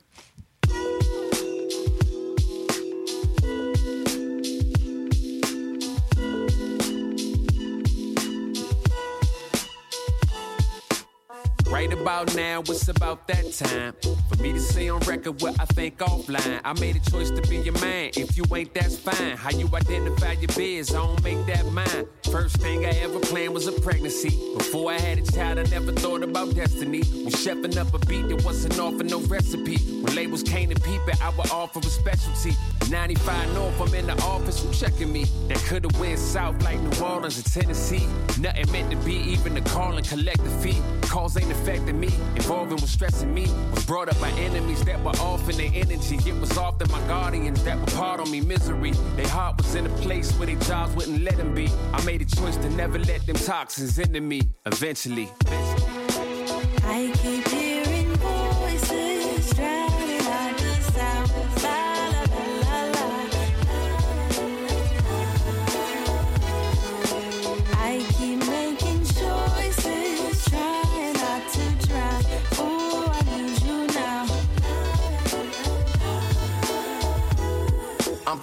Right 11.83 11.99
about 11.99 12.33
now, 12.33 12.61
it's 12.61 12.87
about 12.87 13.27
that 13.27 13.51
time 13.51 13.93
for 14.29 14.41
me 14.41 14.53
to 14.53 14.59
say 14.61 14.87
on 14.87 15.01
record 15.01 15.41
what 15.41 15.59
I 15.59 15.65
think 15.65 15.97
offline. 15.97 16.61
I 16.63 16.71
made 16.79 16.95
a 16.95 17.11
choice 17.11 17.29
to 17.31 17.41
be 17.41 17.57
your 17.57 17.77
man. 17.81 18.11
If 18.15 18.37
you 18.37 18.45
ain't, 18.55 18.73
that's 18.73 18.97
fine. 18.97 19.35
How 19.35 19.49
you 19.49 19.67
identify 19.73 20.31
your 20.31 20.47
biz, 20.55 20.91
I 20.91 20.99
don't 20.99 21.21
make 21.25 21.45
that 21.47 21.65
mine. 21.73 22.07
First 22.31 22.55
thing 22.61 22.85
I 22.85 22.91
ever 23.01 23.19
planned 23.19 23.53
was 23.53 23.67
a 23.67 23.73
pregnancy. 23.73 24.29
Before 24.57 24.93
I 24.93 24.97
had 24.97 25.19
a 25.19 25.23
child, 25.23 25.59
I 25.59 25.63
never 25.63 25.91
thought 25.91 26.23
about 26.23 26.55
destiny. 26.55 26.99
Was 27.25 27.35
chefing 27.35 27.75
up 27.75 27.93
a 27.93 27.99
beat 28.05 28.29
that 28.29 28.45
wasn't 28.45 28.79
off 28.79 28.93
offer 28.93 29.03
no 29.03 29.19
recipe. 29.27 29.75
When 29.75 30.15
labels 30.15 30.43
came 30.43 30.69
to 30.69 30.79
peep 30.79 31.01
it, 31.07 31.21
I 31.21 31.29
would 31.31 31.51
offer 31.51 31.79
a 31.79 31.83
specialty. 31.83 32.55
95 32.89 33.53
North, 33.53 33.81
I'm 33.81 33.93
in 33.93 34.07
the 34.07 34.21
office, 34.23 34.63
who 34.63 34.71
checking 34.73 35.11
me? 35.11 35.25
That 35.47 35.57
could've 35.67 35.99
went 35.99 36.19
south 36.19 36.61
like 36.63 36.79
New 36.79 37.03
Orleans 37.03 37.39
or 37.39 37.49
Tennessee. 37.49 38.07
Nothing 38.39 38.71
meant 38.71 38.91
to 38.91 38.97
be, 39.05 39.15
even 39.15 39.53
the 39.53 39.61
call 39.61 39.97
and 39.97 40.07
collect 40.07 40.43
the 40.43 40.49
fee. 40.49 40.81
Calls 41.01 41.37
ain't 41.37 41.51
affecting 41.73 41.99
me, 41.99 42.07
involving 42.35 42.77
was 42.79 42.89
stressing 42.89 43.33
me. 43.33 43.47
Was 43.71 43.85
brought 43.85 44.09
up 44.09 44.19
by 44.21 44.29
enemies 44.31 44.83
that 44.85 45.03
were 45.03 45.11
off 45.11 45.49
in 45.49 45.57
their 45.57 45.71
energy. 45.73 46.17
It 46.29 46.39
was 46.39 46.57
off 46.57 46.75
often 46.75 46.91
my 46.91 47.07
guardians 47.07 47.63
that 47.63 47.79
were 47.79 47.97
part 47.97 48.19
on 48.19 48.29
me 48.31 48.41
misery. 48.41 48.91
Their 49.15 49.27
heart 49.27 49.57
was 49.57 49.75
in 49.75 49.85
a 49.85 49.89
place 49.89 50.31
where 50.37 50.47
their 50.47 50.59
jobs 50.59 50.95
wouldn't 50.95 51.23
let 51.23 51.37
them 51.37 51.53
be. 51.53 51.69
I 51.93 52.03
made 52.05 52.21
a 52.21 52.25
choice 52.25 52.57
to 52.57 52.69
never 52.69 52.99
let 52.99 53.25
them 53.25 53.35
toxins 53.35 53.97
into 53.99 54.21
me. 54.21 54.41
Eventually, 54.65 55.29
I 56.83 57.11
keep 57.15 57.47
hearing 57.47 57.62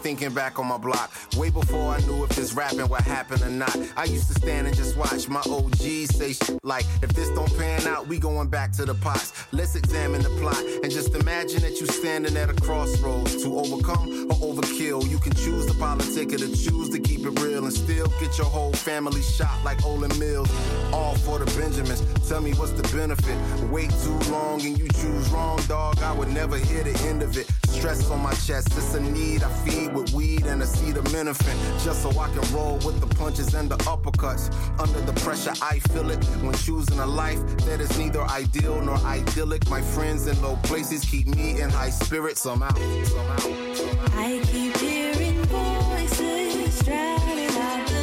thinking 0.00 0.32
back 0.32 0.58
on 0.58 0.66
my 0.66 0.78
block, 0.78 1.10
way 1.36 1.50
before 1.50 1.94
I 1.94 2.00
knew 2.00 2.24
if 2.24 2.30
this 2.30 2.52
rapping 2.54 2.88
would 2.88 3.00
happen 3.02 3.42
or 3.42 3.50
not. 3.50 3.76
I 3.96 4.04
used 4.04 4.28
to 4.28 4.34
stand 4.34 4.66
and 4.66 4.76
just 4.76 4.96
watch 4.96 5.28
my 5.28 5.40
OGs 5.40 6.16
say 6.16 6.32
shit 6.32 6.58
like, 6.62 6.84
if 7.02 7.10
this 7.14 7.28
don't 7.30 7.50
pan 7.58 7.86
out, 7.86 8.06
we 8.06 8.18
going 8.18 8.48
back 8.48 8.72
to 8.72 8.84
the 8.84 8.94
pots. 8.94 9.32
Let's 9.52 9.76
examine 9.76 10.22
the 10.22 10.30
plot 10.40 10.62
and 10.82 10.90
just 10.90 11.14
imagine 11.14 11.60
that 11.62 11.80
you 11.80 11.86
standing 11.86 12.36
at 12.36 12.50
a 12.50 12.54
crossroads 12.54 13.42
to 13.42 13.58
overcome 13.58 14.30
or 14.30 14.36
overkill. 14.36 15.08
You 15.08 15.18
can 15.18 15.34
choose 15.34 15.66
the 15.66 15.74
politic 15.74 16.32
or 16.32 16.38
to 16.38 16.48
choose 16.48 16.90
to 16.90 17.00
keep 17.00 17.26
it 17.26 17.40
real 17.40 17.64
and 17.64 17.72
still 17.72 18.06
get 18.20 18.38
your 18.38 18.46
whole 18.46 18.72
family 18.72 19.22
shot 19.22 19.62
like 19.64 19.78
Olan 19.78 20.16
Mills. 20.18 20.50
All 20.92 21.14
for 21.16 21.38
the 21.38 21.46
Benjamins. 21.58 22.02
Tell 22.28 22.40
me 22.40 22.52
what's 22.54 22.72
the 22.72 22.86
benefit? 22.96 23.36
Wait 23.70 23.90
too 24.04 24.18
long 24.30 24.60
and 24.64 24.78
you 24.78 24.88
choose 24.88 25.28
wrong, 25.30 25.60
dog. 25.66 25.98
I 26.02 26.12
would 26.12 26.28
never 26.28 26.56
hear 26.56 26.84
the 26.84 26.96
end 27.08 27.22
of 27.22 27.36
it. 27.36 27.48
Stress 27.68 28.10
on 28.10 28.20
my 28.20 28.32
chest, 28.34 28.68
it's 28.76 28.94
a 28.94 29.00
need 29.00 29.42
I 29.42 29.48
feed 29.64 29.89
with 29.92 30.12
weed 30.12 30.46
and 30.46 30.62
acetaminophen. 30.62 31.84
Just 31.84 32.02
so 32.02 32.10
I 32.18 32.28
can 32.28 32.54
roll 32.54 32.76
with 32.84 33.00
the 33.00 33.06
punches 33.14 33.54
and 33.54 33.70
the 33.70 33.76
uppercuts. 33.78 34.50
Under 34.80 35.00
the 35.00 35.12
pressure, 35.20 35.52
I 35.62 35.78
feel 35.90 36.10
it 36.10 36.24
when 36.42 36.54
choosing 36.54 36.98
a 36.98 37.06
life 37.06 37.40
that 37.66 37.80
is 37.80 37.98
neither 37.98 38.22
ideal 38.22 38.80
nor 38.80 38.96
idyllic. 38.98 39.68
My 39.68 39.80
friends 39.80 40.26
in 40.26 40.40
low 40.42 40.56
places 40.64 41.04
keep 41.04 41.26
me 41.26 41.60
in 41.60 41.70
high 41.70 41.90
spirits. 41.90 42.40
Somehow, 42.40 42.74
somehow, 42.74 43.36
somehow. 43.38 44.18
I 44.18 44.40
keep 44.44 44.76
hearing 44.76 45.42
voices 45.44 46.82
drowning 46.82 47.56
out 47.56 47.99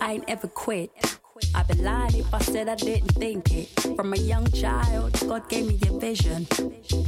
I 0.00 0.12
ain't 0.12 0.24
ever 0.28 0.48
quit. 0.48 0.90
I'd 1.54 1.66
be 1.68 1.74
lying 1.74 2.14
if 2.14 2.32
I 2.32 2.38
said 2.40 2.68
I 2.68 2.74
didn't 2.74 3.12
think 3.12 3.52
it. 3.52 3.68
From 3.96 4.12
a 4.12 4.16
young 4.16 4.46
child, 4.52 5.18
God 5.26 5.48
gave 5.48 5.66
me 5.66 5.78
a 5.88 5.98
vision. 5.98 6.46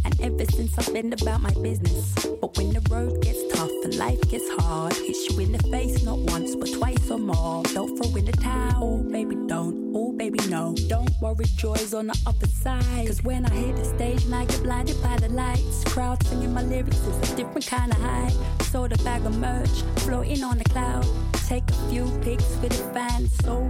And 0.05 0.20
ever 0.20 0.45
since 0.51 0.78
I've 0.78 0.93
been 0.93 1.12
about 1.12 1.41
my 1.41 1.53
business. 1.62 2.14
But 2.41 2.57
when 2.57 2.72
the 2.72 2.80
road 2.91 3.22
gets 3.22 3.43
tough 3.55 3.70
and 3.84 3.95
life 3.97 4.20
gets 4.28 4.49
hard, 4.59 4.95
hits 4.95 5.28
you 5.30 5.41
in 5.41 5.53
the 5.53 5.62
face 5.68 6.03
not 6.03 6.18
once 6.18 6.55
but 6.55 6.72
twice 6.72 7.11
or 7.11 7.18
more. 7.18 7.62
Don't 7.64 7.97
throw 7.97 8.16
in 8.16 8.24
the 8.24 8.32
towel, 8.32 8.99
baby, 8.99 9.36
don't. 9.47 9.93
Oh, 9.95 10.12
baby, 10.12 10.38
no. 10.49 10.74
Don't 10.88 11.11
worry, 11.20 11.45
joy's 11.57 11.95
on 11.95 12.09
the 12.09 12.18
other 12.26 12.47
side. 12.47 13.07
Cause 13.07 13.22
when 13.22 13.47
I 13.47 13.51
hit 13.51 13.76
the 13.76 13.84
stage 13.84 14.24
and 14.24 14.34
I 14.34 14.45
get 14.45 14.62
blinded 14.62 15.03
by 15.03 15.16
the 15.16 15.28
lights, 15.28 15.84
crowd 15.84 16.22
singing 16.26 16.55
my 16.55 16.62
lyrics 16.62 16.99
is 16.99 17.32
a 17.32 17.36
different 17.36 17.66
kind 17.66 17.93
of 17.93 17.99
high. 17.99 18.32
Sold 18.70 18.93
a 18.93 18.99
bag 19.03 19.24
of 19.24 19.36
merch, 19.38 19.82
floating 19.97 20.45
on 20.45 20.59
the 20.59 20.64
cloud. 20.64 21.07
Take 21.47 21.68
a 21.68 21.74
few 21.91 22.07
pics 22.22 22.45
for 22.57 22.68
the 22.68 22.91
fans, 22.95 23.34
so 23.45 23.61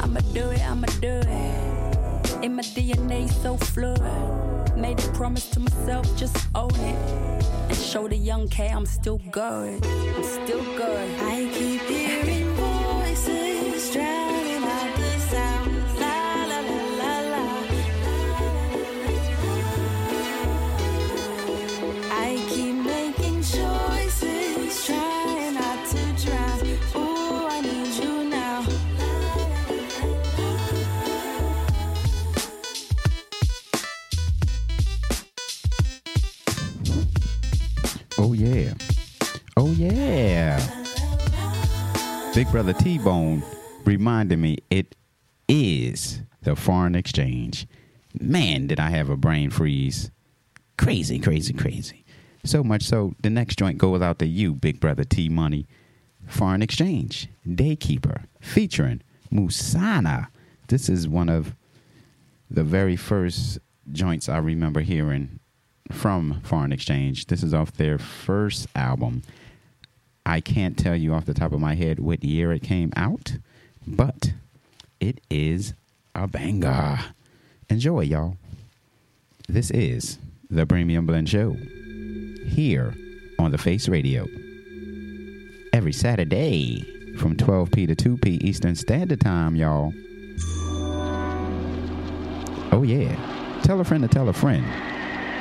I'ma 0.00 0.20
do 0.32 0.50
it, 0.50 0.60
I'ma 0.60 0.86
do 1.00 1.20
it. 1.24 2.44
In 2.44 2.54
my 2.54 2.62
DNA, 2.62 3.30
so 3.30 3.56
fluid. 3.56 4.76
Made 4.76 4.98
a 5.02 5.08
promise 5.12 5.48
to 5.50 5.60
myself, 5.60 6.04
just 6.16 6.36
own 6.54 6.74
it. 6.74 7.42
And 7.68 7.76
show 7.76 8.06
the 8.08 8.16
young 8.16 8.48
K 8.48 8.68
I'm 8.68 8.86
still 8.86 9.20
good. 9.30 9.84
I'm 9.84 10.24
still 10.24 10.64
good. 10.76 11.10
I 11.20 11.48
keep 11.56 11.82
hearing 11.82 12.52
voices 12.54 13.92
drowning 13.92 14.64
out 14.64 14.96
the 14.96 15.18
sound. 15.30 15.55
Big 42.36 42.50
brother 42.50 42.74
T 42.74 42.98
Bone 42.98 43.42
reminded 43.86 44.38
me 44.38 44.58
it 44.68 44.94
is 45.48 46.20
the 46.42 46.54
foreign 46.54 46.94
exchange. 46.94 47.66
Man, 48.20 48.66
did 48.66 48.78
I 48.78 48.90
have 48.90 49.08
a 49.08 49.16
brain 49.16 49.48
freeze. 49.48 50.10
Crazy, 50.76 51.18
crazy, 51.18 51.54
crazy. 51.54 52.04
So 52.44 52.62
much 52.62 52.82
so 52.82 53.14
the 53.22 53.30
next 53.30 53.58
joint 53.58 53.78
goes 53.78 54.02
out 54.02 54.18
to 54.18 54.26
you, 54.26 54.52
Big 54.52 54.80
Brother 54.80 55.04
T 55.04 55.30
Money. 55.30 55.66
Foreign 56.26 56.60
Exchange, 56.60 57.28
Daykeeper, 57.48 58.24
featuring 58.42 59.00
Muhsinah. 59.32 60.26
This 60.68 60.90
is 60.90 61.08
one 61.08 61.30
of 61.30 61.54
the 62.50 62.64
very 62.64 62.96
first 62.96 63.60
joints 63.92 64.28
I 64.28 64.36
remember 64.36 64.80
hearing 64.80 65.40
from 65.90 66.42
Foreign 66.42 66.72
Exchange. 66.72 67.28
This 67.28 67.42
is 67.42 67.54
off 67.54 67.72
their 67.72 67.96
first 67.96 68.66
album. 68.76 69.22
I 70.26 70.40
can't 70.40 70.76
tell 70.76 70.96
you 70.96 71.14
off 71.14 71.24
the 71.24 71.34
top 71.34 71.52
of 71.52 71.60
my 71.60 71.76
head 71.76 72.00
what 72.00 72.24
year 72.24 72.52
it 72.52 72.64
came 72.64 72.92
out, 72.96 73.36
but 73.86 74.32
it 74.98 75.20
is 75.30 75.72
a 76.16 76.26
banger. 76.26 76.98
Enjoy, 77.70 78.00
y'all. 78.00 78.36
This 79.48 79.70
is 79.70 80.18
the 80.50 80.66
Premium 80.66 81.06
Blend 81.06 81.28
Show 81.28 81.52
here 82.44 82.92
on 83.38 83.52
the 83.52 83.58
Face 83.58 83.88
Radio. 83.88 84.26
Every 85.72 85.92
Saturday 85.92 86.82
from 87.18 87.36
12p 87.36 87.86
to 87.86 87.94
2p 87.94 88.42
Eastern 88.42 88.74
Standard 88.74 89.20
Time, 89.20 89.54
y'all. 89.54 89.94
Oh, 92.72 92.82
yeah. 92.84 93.60
Tell 93.62 93.78
a 93.80 93.84
friend 93.84 94.02
to 94.02 94.08
tell 94.08 94.28
a 94.28 94.32
friend 94.32 94.66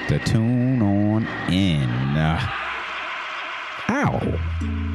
to 0.09 0.19
tune 0.19 0.83
on 0.83 1.25
in. 1.51 1.89
Uh, 1.89 2.64
ow. 3.89 4.95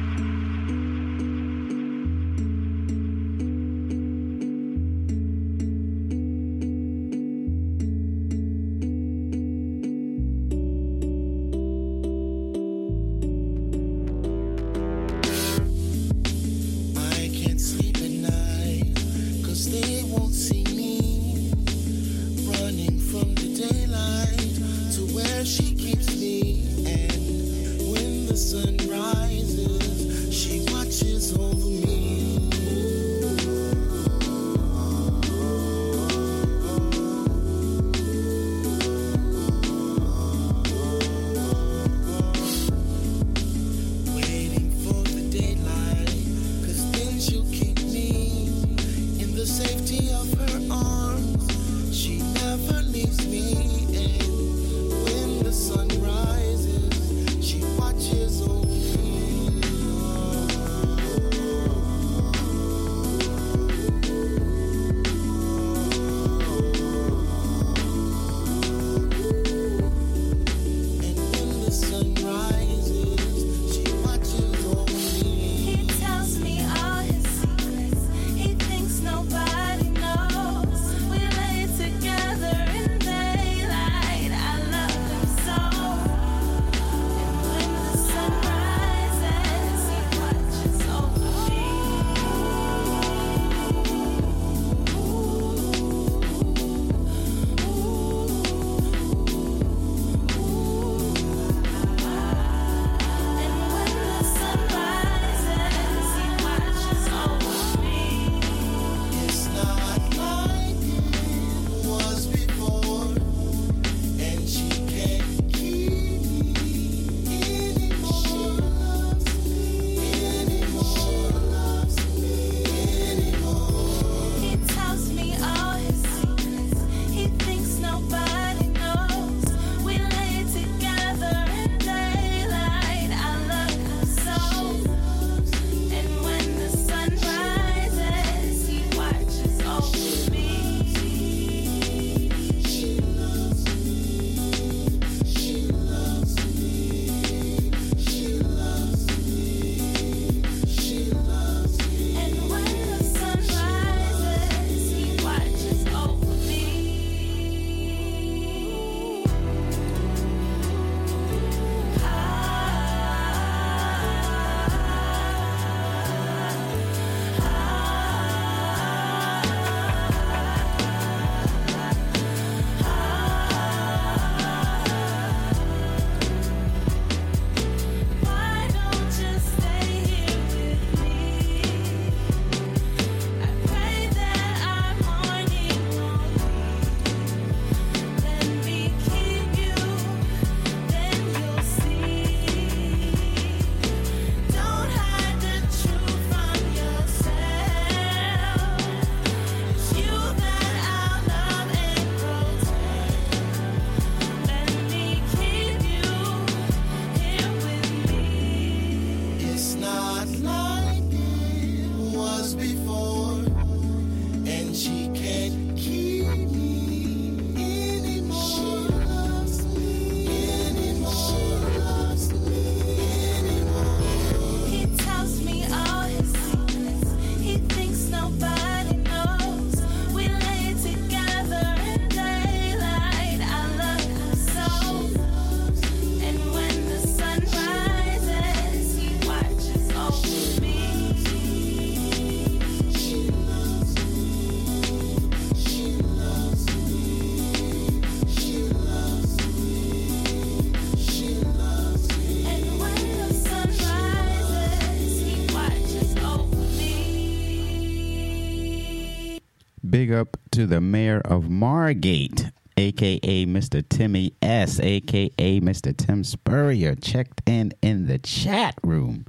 To 260.61 260.67
the 260.67 260.79
mayor 260.79 261.19
of 261.25 261.49
Margate, 261.49 262.51
aka 262.77 263.45
Mr. 263.47 263.83
Timmy 263.89 264.35
S, 264.43 264.79
aka 264.79 265.59
Mr. 265.59 265.97
Tim 265.97 266.23
Spurrier, 266.23 266.93
checked 266.93 267.41
in 267.47 267.73
in 267.81 268.05
the 268.05 268.19
chat 268.19 268.75
room. 268.83 269.25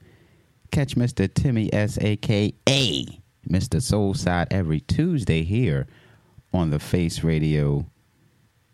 Catch 0.73 0.95
Mr. 0.95 1.33
Timmy 1.33 1.73
S, 1.73 1.97
aka 2.03 2.53
Mr. 3.49 3.81
Soulside, 3.81 4.49
every 4.51 4.81
Tuesday 4.81 5.43
here 5.43 5.87
on 6.53 6.69
the 6.69 6.79
Face 6.79 7.25
Radio, 7.25 7.87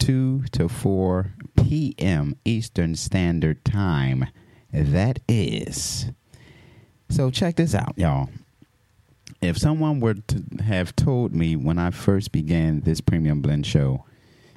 2 0.01 0.47
to 0.51 0.69
4 0.69 1.33
p.m. 1.63 2.35
Eastern 2.45 2.97
Standard 2.97 3.65
Time. 3.65 4.27
That 4.73 5.21
is. 5.29 6.07
So 7.09 7.31
check 7.31 7.55
this 7.55 7.77
out, 7.77 7.97
y'all. 7.97 8.29
If 9.41 9.57
someone 9.57 10.01
were 10.01 10.15
to 10.15 10.45
have 10.65 10.97
told 10.97 11.35
me 11.35 11.55
when 11.55 11.79
I 11.79 11.91
first 11.91 12.33
began 12.33 12.81
this 12.81 13.01
Premium 13.01 13.41
Blend 13.41 13.67
Show 13.67 14.05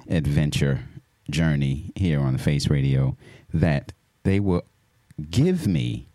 adventure 0.09 0.85
journey 1.29 1.91
here 1.95 2.19
on 2.19 2.33
the 2.33 2.39
Face 2.39 2.67
Radio 2.67 3.15
that 3.53 3.93
they 4.23 4.39
will 4.39 4.63
give 5.29 5.67
me 5.67 6.07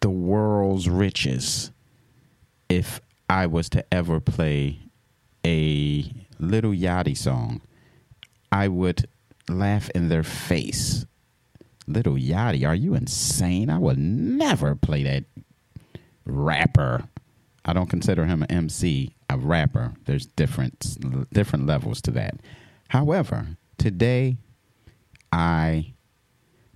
the 0.00 0.10
world's 0.10 0.88
riches 0.88 1.72
if 2.68 3.00
I 3.28 3.46
was 3.46 3.68
to 3.70 3.84
ever 3.92 4.20
play 4.20 4.78
a 5.44 6.12
Little 6.38 6.72
Yachty 6.72 7.16
song, 7.16 7.60
I 8.52 8.68
would 8.68 9.08
laugh 9.48 9.90
in 9.90 10.08
their 10.08 10.22
face. 10.22 11.04
Little 11.86 12.14
Yachty, 12.14 12.66
are 12.66 12.74
you 12.74 12.94
insane? 12.94 13.68
I 13.68 13.78
would 13.78 13.98
never 13.98 14.74
play 14.74 15.02
that 15.02 15.24
rapper. 16.30 17.08
I 17.64 17.72
don't 17.72 17.90
consider 17.90 18.26
him 18.26 18.42
an 18.42 18.50
MC, 18.50 19.14
a 19.28 19.36
rapper. 19.36 19.92
There's 20.06 20.26
different 20.26 20.96
different 21.32 21.66
levels 21.66 22.00
to 22.02 22.10
that. 22.12 22.36
However, 22.88 23.56
today 23.78 24.38
I 25.32 25.94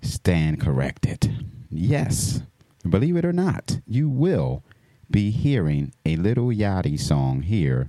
stand 0.02 0.60
corrected. 0.60 1.46
Yes, 1.70 2.42
believe 2.88 3.16
it 3.16 3.24
or 3.24 3.32
not, 3.32 3.80
you 3.86 4.08
will 4.08 4.62
be 5.10 5.30
hearing 5.30 5.92
a 6.04 6.16
little 6.16 6.48
Yachty 6.48 6.98
song 6.98 7.42
here 7.42 7.88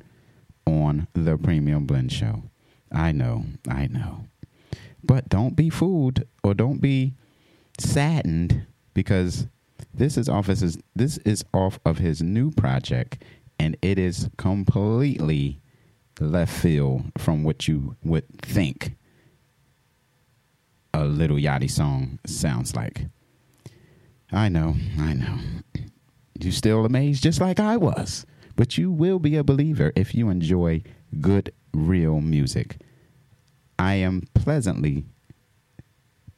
on 0.66 1.08
the 1.14 1.38
Premium 1.38 1.86
Blend 1.86 2.12
Show. 2.12 2.44
I 2.92 3.12
know, 3.12 3.46
I 3.68 3.88
know. 3.88 4.26
But 5.04 5.30
don't 5.30 5.56
be 5.56 5.70
fooled 5.70 6.24
or 6.44 6.54
don't 6.54 6.82
be 6.82 7.14
saddened 7.80 8.66
because 8.94 9.48
this 9.98 10.18
is 10.18 10.30
off 10.30 10.50
of 10.50 10.60
his, 10.60 10.78
this 10.96 11.18
is 11.20 11.44
off 11.54 11.80
of 11.86 11.98
his 11.98 12.22
new 12.22 12.52
project 12.52 13.24
and 13.60 13.78
it 13.82 13.98
is 13.98 14.30
completely 14.38 15.60
left 16.20 16.54
field 16.54 17.12
from 17.18 17.44
what 17.44 17.68
you 17.68 17.96
would 18.04 18.26
think 18.42 18.96
a 20.96 21.06
little 21.06 21.38
Yachty 21.38 21.70
song 21.70 22.20
sounds 22.26 22.76
like. 22.76 23.08
I 24.32 24.48
know, 24.50 24.76
I 24.98 25.14
know. 25.14 25.40
You 26.40 26.52
still 26.52 26.86
amazed 26.86 27.22
just 27.22 27.42
like 27.42 27.60
I 27.60 27.78
was. 27.78 28.26
But 28.56 28.78
you 28.78 28.90
will 28.92 29.20
be 29.20 29.36
a 29.36 29.44
believer 29.44 29.92
if 29.96 30.16
you 30.16 30.30
enjoy 30.30 30.84
good, 31.20 31.52
real 31.74 32.22
music. 32.22 32.78
I 33.78 33.96
am 33.96 34.24
pleasantly 34.34 35.06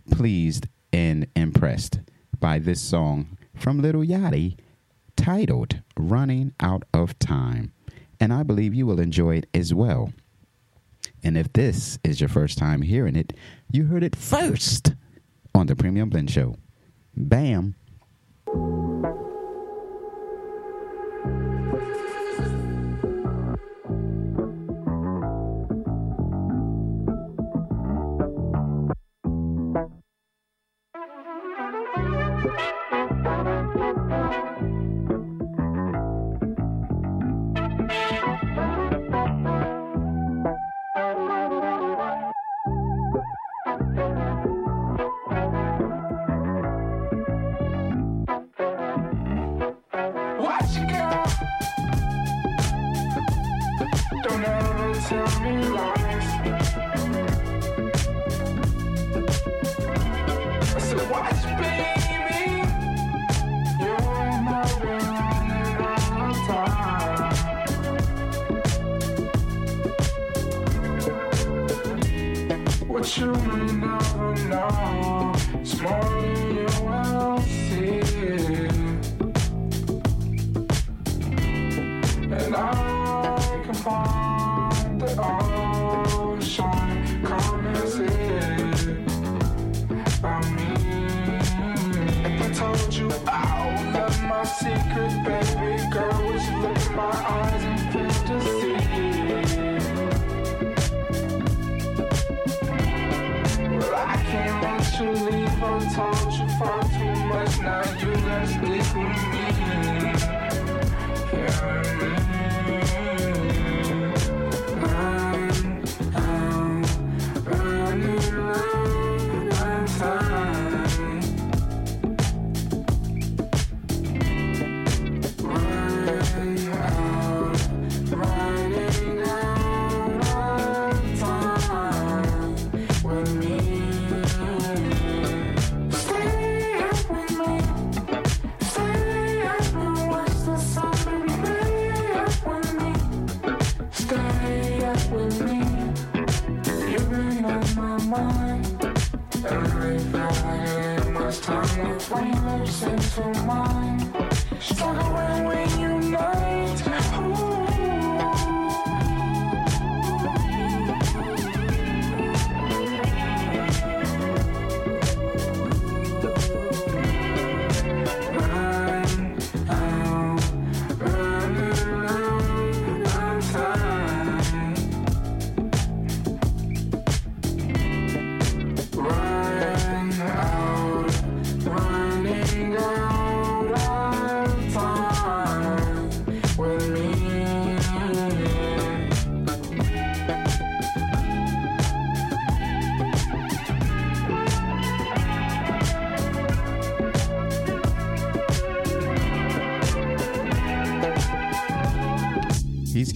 pleased 0.09 0.67
and 0.91 1.27
impressed 1.35 1.99
by 2.39 2.57
this 2.57 2.81
song 2.81 3.37
from 3.57 3.81
Little 3.81 4.01
Yachty 4.03 4.57
titled 5.15 5.81
Running 5.97 6.53
Out 6.59 6.83
of 6.93 7.17
Time. 7.19 7.73
And 8.19 8.33
I 8.33 8.43
believe 8.43 8.73
you 8.73 8.85
will 8.85 8.99
enjoy 8.99 9.37
it 9.37 9.49
as 9.53 9.73
well. 9.73 10.13
And 11.23 11.37
if 11.37 11.51
this 11.53 11.99
is 12.03 12.21
your 12.21 12.29
first 12.29 12.57
time 12.57 12.81
hearing 12.81 13.15
it, 13.15 13.33
you 13.71 13.85
heard 13.85 14.03
it 14.03 14.15
first 14.15 14.93
on 15.53 15.67
the 15.67 15.75
Premium 15.75 16.09
Blend 16.09 16.31
Show. 16.31 16.55
Bam. 17.15 17.75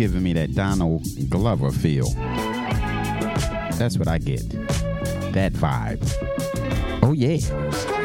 Giving 0.01 0.23
me 0.23 0.33
that 0.33 0.55
Donald 0.55 1.05
Glover 1.29 1.71
feel. 1.71 2.09
That's 3.77 3.99
what 3.99 4.07
I 4.07 4.17
get. 4.17 4.41
That 5.31 5.53
vibe. 5.53 6.01
Oh 7.03 7.11
yeah. 7.11 8.00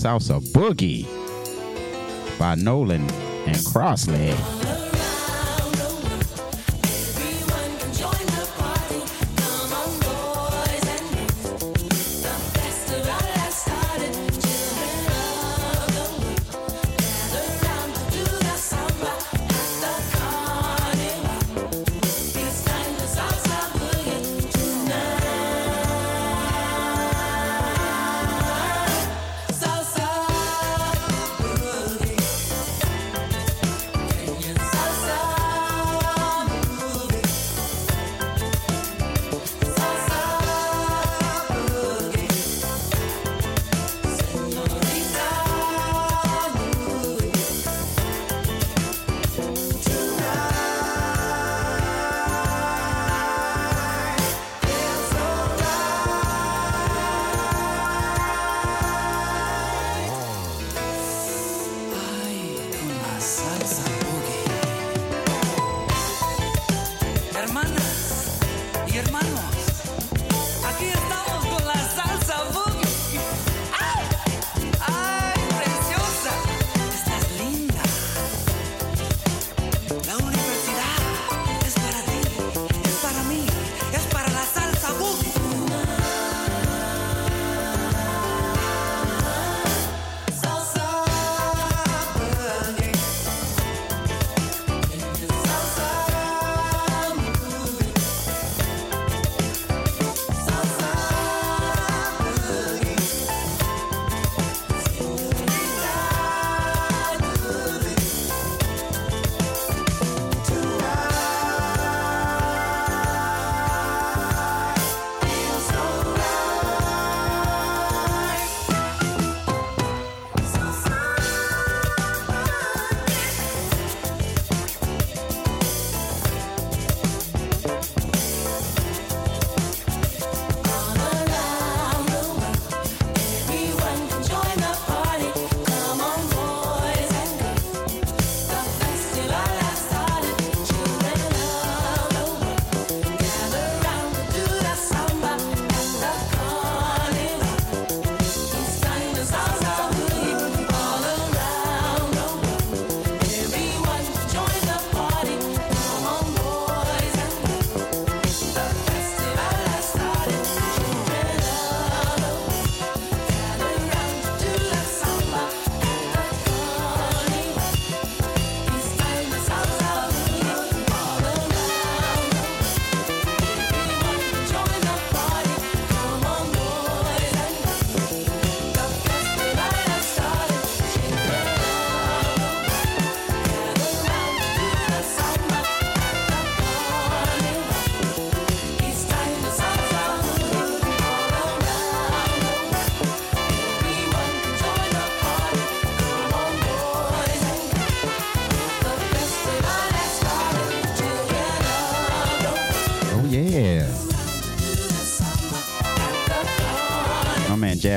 Salsa 0.00 0.40
boogie 0.40 1.04
by 2.38 2.54
Nolan 2.54 3.02
and 3.46 3.56
Crossleg. 3.66 4.59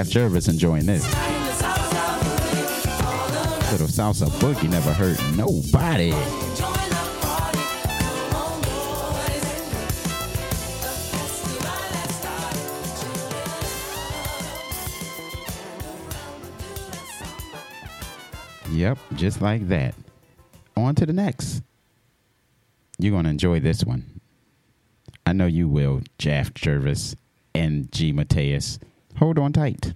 Jeff 0.03 0.11
Jervis 0.11 0.49
enjoying 0.49 0.85
this. 0.85 1.05
Little 3.71 3.87
salsa 3.87 4.27
boogie 4.41 4.69
never 4.69 4.91
hurt 4.91 5.17
nobody. 5.37 6.09
Yep, 18.71 18.97
just 19.15 19.41
like 19.41 19.69
that. 19.69 19.95
On 20.75 20.93
to 20.95 21.05
the 21.05 21.13
next. 21.13 21.63
You're 22.99 23.11
going 23.11 23.23
to 23.23 23.29
enjoy 23.29 23.61
this 23.61 23.85
one. 23.85 24.19
I 25.25 25.31
know 25.31 25.45
you 25.45 25.69
will, 25.69 26.01
Jeff 26.17 26.53
Jervis 26.53 27.15
and 27.55 27.89
G. 27.93 28.11
Mateus. 28.11 28.79
Hold 29.17 29.39
on 29.39 29.53
tight. 29.53 29.93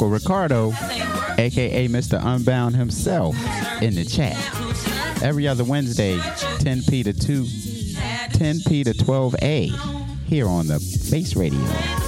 Uncle 0.00 0.14
Ricardo, 0.14 0.72
aka 1.36 1.86
Mr. 1.88 2.18
Unbound 2.24 2.74
himself, 2.74 3.36
in 3.82 3.94
the 3.94 4.02
chat. 4.02 4.34
Every 5.22 5.46
other 5.46 5.62
Wednesday, 5.62 6.16
10p 6.16 7.04
to 7.04 7.12
2, 7.12 7.42
10p 7.42 8.84
to 8.84 8.94
12a, 8.94 10.24
here 10.24 10.48
on 10.48 10.68
the 10.68 10.80
Face 10.80 11.36
Radio. 11.36 11.99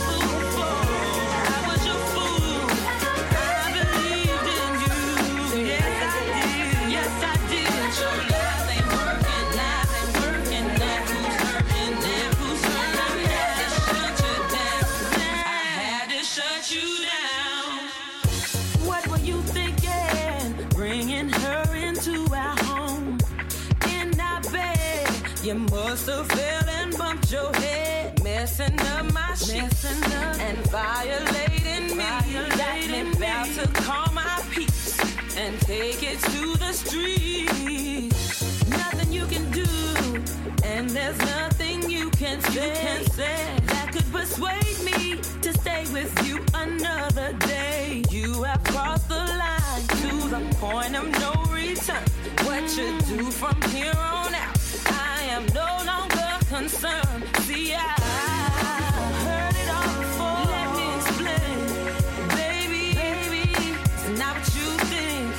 Persuade 44.32 44.78
me 44.84 45.16
to 45.42 45.52
stay 45.52 45.84
with 45.92 46.26
you 46.26 46.38
another 46.54 47.32
day. 47.34 48.02
You 48.10 48.42
have 48.44 48.62
crossed 48.64 49.08
the 49.08 49.14
line 49.14 49.82
to 50.02 50.28
the 50.28 50.56
point 50.56 50.96
of 50.96 51.10
no 51.20 51.32
return. 51.52 52.04
What 52.46 52.64
you 52.76 52.98
do 53.16 53.30
from 53.30 53.60
here 53.70 53.92
on 53.94 54.34
out, 54.34 54.58
I 54.86 55.24
am 55.36 55.44
no 55.54 55.68
longer 55.84 56.30
concerned. 56.48 57.24
See, 57.40 57.74
I 57.74 57.80
heard 59.26 59.56
it 59.62 59.68
all 59.76 59.94
before. 60.00 60.44
Let 60.56 60.68
me 60.78 60.86
explain, 60.96 61.58
baby, 62.36 62.94
baby. 62.94 63.76
It's 63.84 64.18
not 64.18 64.36
what 64.36 64.54
you 64.56 64.70
think. 64.92 65.34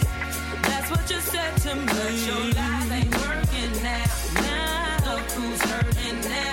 That's 0.63 0.91
what 0.91 1.09
you 1.09 1.19
said 1.19 1.57
to 1.65 1.75
me. 1.75 1.85
But 1.85 2.13
your 2.27 2.43
lies 2.53 2.91
ain't 2.91 3.15
working 3.25 3.73
now. 3.81 4.05
Now 4.35 5.15
look 5.15 5.31
who's 5.31 5.61
hurting. 5.61 6.21
Now 6.29 6.52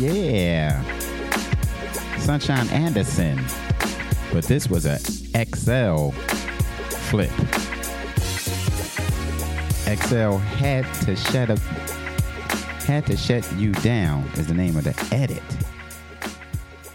yeah. 0.00 0.82
Sunshine 2.18 2.68
Anderson. 2.70 3.44
But 4.32 4.44
this 4.44 4.68
was 4.68 4.86
a 4.86 4.98
XL 4.98 6.10
flip. 6.90 7.30
XL 9.84 10.36
had 10.36 10.84
to 11.04 11.16
shut 11.16 11.50
up. 11.50 11.58
Had 12.86 13.06
to 13.06 13.16
shut 13.16 13.50
you 13.56 13.72
down 13.72 14.24
is 14.34 14.46
the 14.46 14.54
name 14.54 14.76
of 14.76 14.84
the 14.84 15.08
edit. 15.14 15.42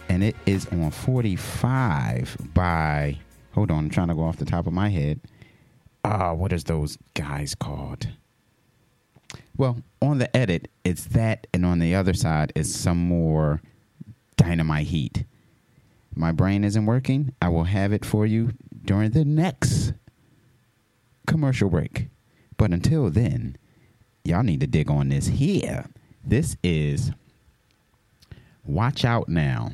And 0.08 0.24
it 0.24 0.34
is 0.46 0.66
on 0.68 0.90
45 0.90 2.36
by, 2.54 3.18
hold 3.52 3.70
on, 3.70 3.78
I'm 3.78 3.90
trying 3.90 4.08
to 4.08 4.14
go 4.14 4.22
off 4.22 4.36
the 4.38 4.44
top 4.44 4.66
of 4.66 4.72
my 4.72 4.88
head. 4.88 5.20
Ah, 6.04 6.32
what 6.32 6.52
is 6.52 6.64
those 6.64 6.98
guys 7.14 7.54
called? 7.54 8.08
Well, 9.56 9.78
on 10.02 10.18
the 10.18 10.34
edit, 10.36 10.68
it's 10.84 11.04
that, 11.06 11.46
and 11.54 11.64
on 11.64 11.78
the 11.78 11.94
other 11.94 12.12
side 12.12 12.52
is 12.54 12.74
some 12.74 12.98
more 12.98 13.62
dynamite 14.36 14.88
heat. 14.88 15.24
My 16.14 16.32
brain 16.32 16.64
isn't 16.64 16.86
working. 16.86 17.34
I 17.40 17.48
will 17.48 17.64
have 17.64 17.92
it 17.92 18.04
for 18.04 18.26
you 18.26 18.52
during 18.84 19.12
the 19.12 19.24
next 19.24 19.92
commercial 21.26 21.70
break. 21.70 22.08
But 22.56 22.72
until 22.72 23.10
then, 23.10 23.56
y'all 24.24 24.42
need 24.42 24.60
to 24.60 24.66
dig 24.66 24.90
on 24.90 25.08
this 25.08 25.26
here. 25.26 25.86
This 26.24 26.56
is 26.62 27.12
Watch 28.66 29.04
out 29.04 29.28
now. 29.28 29.70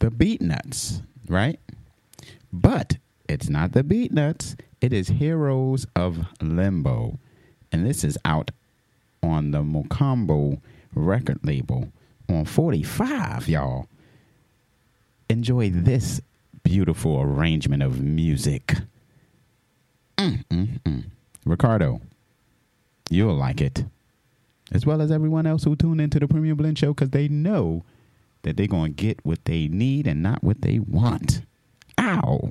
The 0.00 0.10
Beatnuts, 0.10 1.02
right? 1.28 1.58
But 2.52 2.98
it's 3.26 3.48
not 3.48 3.72
the 3.72 3.82
Beatnuts. 3.82 4.60
It 4.82 4.92
is 4.92 5.08
Heroes 5.08 5.86
of 5.96 6.26
Limbo. 6.42 7.18
And 7.72 7.86
this 7.86 8.04
is 8.04 8.18
out 8.24 8.50
on 9.24 9.50
the 9.50 9.62
Mocambo 9.62 10.60
record 10.94 11.40
label 11.42 11.88
on 12.28 12.44
45, 12.44 13.48
y'all. 13.48 13.88
Enjoy 15.28 15.70
this 15.70 16.20
beautiful 16.62 17.20
arrangement 17.20 17.82
of 17.82 18.00
music. 18.00 18.74
Mm, 20.18 20.44
mm, 20.46 20.80
mm. 20.82 21.04
Ricardo, 21.44 22.00
you'll 23.10 23.34
like 23.34 23.60
it. 23.60 23.84
As 24.72 24.86
well 24.86 25.00
as 25.00 25.10
everyone 25.10 25.46
else 25.46 25.64
who 25.64 25.76
tune 25.76 26.00
into 26.00 26.18
the 26.18 26.28
Premium 26.28 26.56
Blend 26.56 26.78
Show 26.78 26.94
because 26.94 27.10
they 27.10 27.28
know 27.28 27.84
that 28.42 28.56
they're 28.56 28.66
going 28.66 28.94
to 28.94 29.02
get 29.02 29.24
what 29.24 29.44
they 29.44 29.68
need 29.68 30.06
and 30.06 30.22
not 30.22 30.42
what 30.44 30.62
they 30.62 30.78
want. 30.78 31.42
Ow. 31.98 32.50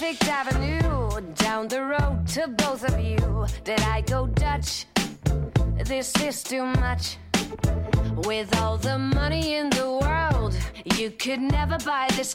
perfect 0.00 0.28
avenue 0.28 1.20
down 1.34 1.68
the 1.68 1.82
road 1.82 2.26
to 2.26 2.48
both 2.48 2.88
of 2.88 2.98
you. 2.98 3.46
Did 3.64 3.82
I 3.82 4.00
go 4.00 4.26
Dutch? 4.28 4.86
This 5.84 6.16
is 6.22 6.42
too 6.42 6.64
much. 6.64 7.18
With 8.24 8.48
all 8.62 8.78
the 8.78 8.96
money 8.96 9.56
in 9.56 9.68
the 9.68 9.98
world, 10.00 10.56
you 10.96 11.10
could 11.10 11.40
never 11.40 11.76
buy 11.84 12.08
this 12.16 12.32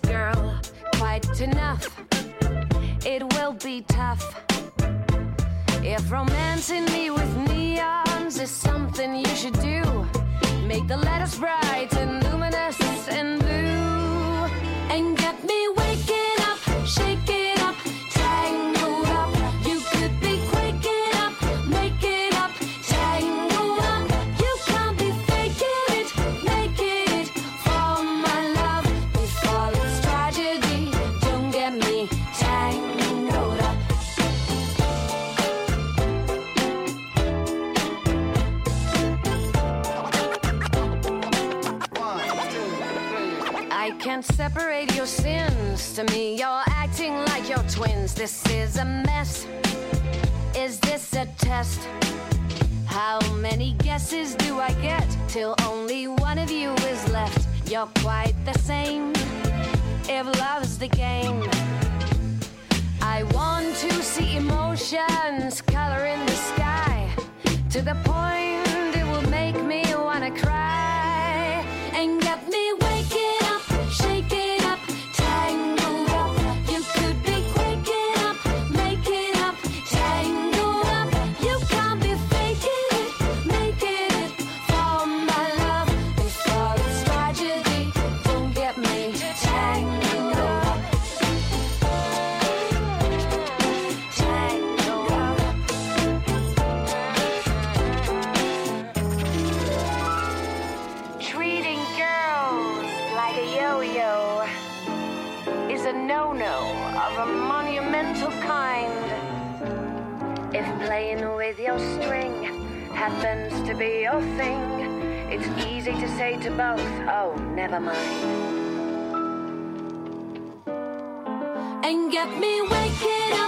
and 121.85 122.11
get 122.11 122.27
me 122.39 122.63
waking 122.63 123.33
up. 123.33 123.44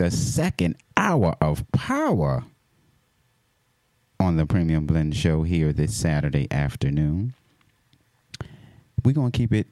The 0.00 0.10
second 0.10 0.76
hour 0.96 1.36
of 1.42 1.70
power 1.72 2.42
on 4.18 4.38
the 4.38 4.46
Premium 4.46 4.86
Blend 4.86 5.14
Show 5.14 5.42
here 5.42 5.74
this 5.74 5.94
Saturday 5.94 6.48
afternoon. 6.50 7.34
We're 9.04 9.12
going 9.12 9.30
to 9.30 9.36
keep 9.36 9.52
it 9.52 9.66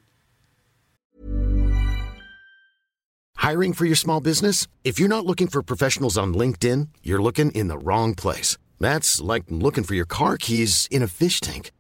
Hiring 3.36 3.72
for 3.72 3.86
your 3.86 3.96
small 3.96 4.20
business? 4.20 4.66
If 4.84 5.00
you're 5.00 5.08
not 5.08 5.24
looking 5.24 5.46
for 5.46 5.62
professionals 5.62 6.18
on 6.18 6.34
LinkedIn, 6.34 6.88
you're 7.02 7.22
looking 7.22 7.50
in 7.52 7.68
the 7.68 7.78
wrong 7.78 8.14
place. 8.14 8.58
That's 8.78 9.22
like 9.22 9.44
looking 9.48 9.84
for 9.84 9.94
your 9.94 10.04
car 10.04 10.36
keys 10.36 10.86
in 10.90 11.02
a 11.02 11.06
fish 11.06 11.40
tank. 11.40 11.70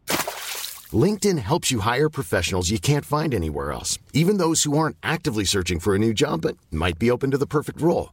LinkedIn 0.90 1.38
helps 1.38 1.70
you 1.70 1.80
hire 1.80 2.08
professionals 2.08 2.70
you 2.70 2.78
can't 2.78 3.04
find 3.04 3.34
anywhere 3.34 3.72
else, 3.72 3.98
even 4.14 4.38
those 4.38 4.62
who 4.62 4.78
aren't 4.78 4.96
actively 5.02 5.44
searching 5.44 5.80
for 5.80 5.94
a 5.94 5.98
new 5.98 6.14
job 6.14 6.40
but 6.40 6.56
might 6.70 6.98
be 6.98 7.10
open 7.10 7.30
to 7.32 7.38
the 7.38 7.46
perfect 7.46 7.82
role. 7.82 8.12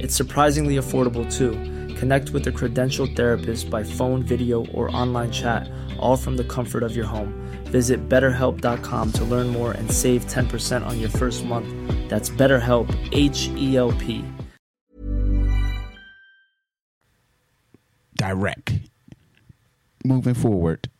It's 0.00 0.14
surprisingly 0.14 0.76
affordable 0.76 1.30
too. 1.32 1.52
Connect 1.96 2.30
with 2.30 2.46
a 2.46 2.52
credentialed 2.52 3.16
therapist 3.16 3.70
by 3.70 3.82
phone, 3.82 4.22
video, 4.22 4.66
or 4.66 4.94
online 4.94 5.30
chat, 5.30 5.68
all 5.98 6.16
from 6.16 6.36
the 6.36 6.44
comfort 6.44 6.82
of 6.82 6.94
your 6.94 7.06
home. 7.06 7.32
Visit 7.64 8.08
betterhelp.com 8.08 9.12
to 9.12 9.24
learn 9.24 9.48
more 9.48 9.72
and 9.72 9.90
save 9.90 10.26
10% 10.26 10.86
on 10.86 11.00
your 11.00 11.10
first 11.10 11.44
month. 11.44 11.68
That's 12.08 12.30
BetterHelp, 12.30 12.94
H 13.12 13.48
E 13.56 13.76
L 13.76 13.92
P. 13.92 14.24
direct. 18.18 18.74
Moving 20.04 20.34
forward, 20.34 20.90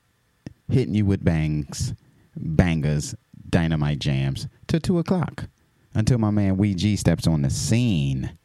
hitting 0.71 0.95
you 0.95 1.05
with 1.05 1.25
bangs, 1.25 1.93
bangers, 2.35 3.15
dynamite 3.51 3.99
jams 3.99 4.49
till 4.67 4.81
two 4.81 4.99
o'clock 4.99 5.49
until 5.95 6.19
my 6.19 6.31
man 6.31 6.57
Wee 6.57 6.75
G 6.75 6.97
steps 6.97 7.27
on 7.27 7.43
the 7.43 7.51
scene, 7.51 8.38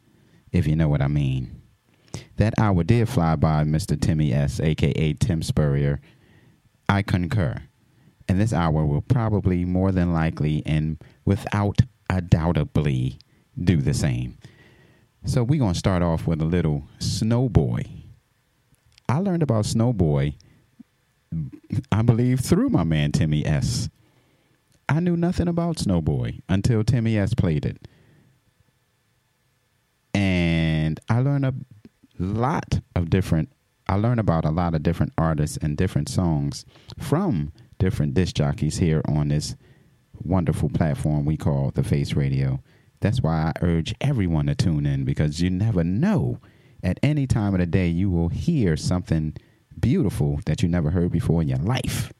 if 0.54 0.66
you 0.68 0.76
know 0.76 0.88
what 0.88 1.02
I 1.02 1.08
mean. 1.08 1.60
That 2.36 2.54
hour 2.58 2.84
did 2.84 3.08
fly 3.08 3.34
by, 3.36 3.64
Mr. 3.64 4.00
Timmy 4.00 4.32
S., 4.32 4.60
aka 4.60 5.12
Tim 5.14 5.42
Spurrier. 5.42 6.00
I 6.88 7.02
concur. 7.02 7.62
And 8.28 8.40
this 8.40 8.52
hour 8.52 8.86
will 8.86 9.02
probably 9.02 9.64
more 9.64 9.92
than 9.92 10.12
likely 10.12 10.62
and 10.64 10.98
without 11.24 11.80
a 12.08 12.22
doubtably 12.22 13.18
do 13.62 13.78
the 13.82 13.92
same. 13.92 14.38
So 15.26 15.42
we're 15.42 15.58
going 15.58 15.72
to 15.72 15.78
start 15.78 16.02
off 16.02 16.26
with 16.26 16.40
a 16.40 16.46
little 16.46 16.84
Snowboy. 17.00 17.86
I 19.08 19.18
learned 19.18 19.42
about 19.42 19.64
Snowboy, 19.64 20.34
I 21.90 22.02
believe, 22.02 22.40
through 22.40 22.68
my 22.68 22.84
man 22.84 23.10
Timmy 23.12 23.44
S. 23.44 23.88
I 24.88 25.00
knew 25.00 25.16
nothing 25.16 25.48
about 25.48 25.76
Snowboy 25.76 26.40
until 26.48 26.84
Timmy 26.84 27.18
S 27.18 27.34
played 27.34 27.66
it. 27.66 27.88
And 30.14 30.43
I 31.14 31.20
learn 31.20 31.44
a 31.44 31.54
lot 32.18 32.80
of 32.96 33.08
different, 33.08 33.52
I 33.88 33.94
learned 33.94 34.18
about 34.18 34.44
a 34.44 34.50
lot 34.50 34.74
of 34.74 34.82
different 34.82 35.12
artists 35.16 35.56
and 35.56 35.76
different 35.76 36.08
songs 36.08 36.64
from 36.98 37.52
different 37.78 38.14
disc 38.14 38.34
jockeys 38.34 38.78
here 38.78 39.00
on 39.06 39.28
this 39.28 39.54
wonderful 40.12 40.70
platform 40.70 41.24
we 41.24 41.36
call 41.36 41.70
the 41.70 41.84
Face 41.84 42.14
Radio. 42.14 42.58
That's 42.98 43.20
why 43.20 43.34
I 43.34 43.52
urge 43.64 43.94
everyone 44.00 44.46
to 44.46 44.56
tune 44.56 44.86
in 44.86 45.04
because 45.04 45.40
you 45.40 45.50
never 45.50 45.84
know. 45.84 46.40
At 46.82 46.98
any 47.00 47.28
time 47.28 47.54
of 47.54 47.60
the 47.60 47.66
day, 47.66 47.86
you 47.86 48.10
will 48.10 48.30
hear 48.30 48.76
something 48.76 49.36
beautiful 49.78 50.40
that 50.46 50.64
you 50.64 50.68
never 50.68 50.90
heard 50.90 51.12
before 51.12 51.42
in 51.42 51.48
your 51.48 51.58
life. 51.58 52.12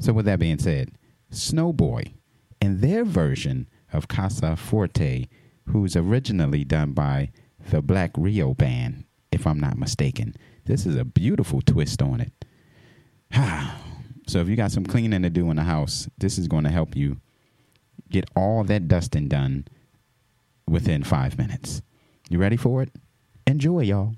So, 0.00 0.14
with 0.14 0.24
that 0.24 0.38
being 0.38 0.58
said, 0.58 0.92
Snowboy 1.30 2.14
and 2.58 2.80
their 2.80 3.04
version 3.04 3.68
of 3.92 4.08
Casa 4.08 4.56
Forte, 4.56 5.26
who's 5.66 5.94
originally 5.94 6.64
done 6.64 6.92
by 6.92 7.30
the 7.70 7.82
Black 7.82 8.12
Rio 8.16 8.54
Band, 8.54 9.04
if 9.32 9.46
I'm 9.46 9.60
not 9.60 9.78
mistaken. 9.78 10.34
This 10.64 10.86
is 10.86 10.96
a 10.96 11.04
beautiful 11.04 11.60
twist 11.60 12.02
on 12.02 12.20
it. 12.20 12.32
so, 14.26 14.40
if 14.40 14.48
you 14.48 14.56
got 14.56 14.72
some 14.72 14.84
cleaning 14.84 15.22
to 15.22 15.30
do 15.30 15.50
in 15.50 15.56
the 15.56 15.64
house, 15.64 16.08
this 16.18 16.38
is 16.38 16.48
going 16.48 16.64
to 16.64 16.70
help 16.70 16.96
you 16.96 17.20
get 18.10 18.28
all 18.36 18.64
that 18.64 18.88
dusting 18.88 19.28
done 19.28 19.66
within 20.68 21.04
five 21.04 21.36
minutes. 21.38 21.82
You 22.30 22.38
ready 22.38 22.56
for 22.56 22.82
it? 22.82 22.90
Enjoy, 23.46 23.80
y'all. 23.80 24.14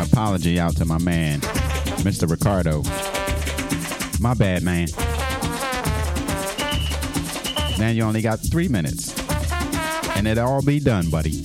Apology 0.00 0.58
out 0.60 0.76
to 0.76 0.84
my 0.84 0.98
man, 0.98 1.40
Mr. 2.02 2.28
Ricardo. 2.30 2.82
My 4.20 4.34
bad, 4.34 4.62
man. 4.62 4.88
Man, 7.78 7.96
you 7.96 8.02
only 8.02 8.22
got 8.22 8.38
three 8.40 8.68
minutes. 8.68 9.18
And 10.16 10.28
it'll 10.28 10.46
all 10.46 10.62
be 10.62 10.78
done, 10.78 11.10
buddy. 11.10 11.42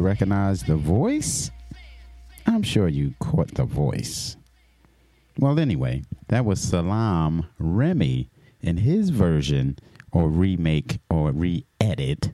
You 0.00 0.06
recognize 0.06 0.62
the 0.62 0.76
voice? 0.76 1.50
I'm 2.46 2.62
sure 2.62 2.88
you 2.88 3.12
caught 3.20 3.52
the 3.52 3.66
voice. 3.66 4.38
Well, 5.38 5.60
anyway, 5.60 6.04
that 6.28 6.46
was 6.46 6.58
Salaam 6.58 7.44
Remi 7.58 8.30
in 8.62 8.78
his 8.78 9.10
version 9.10 9.78
or 10.10 10.30
remake 10.30 11.00
or 11.10 11.32
re 11.32 11.66
edit 11.82 12.32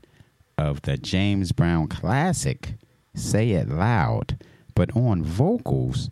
of 0.56 0.82
the 0.82 0.96
James 0.96 1.50
Brown 1.50 1.88
classic, 1.88 2.76
Say 3.16 3.50
It 3.50 3.68
Loud. 3.68 4.38
But 4.76 4.96
on 4.96 5.24
vocals 5.24 6.08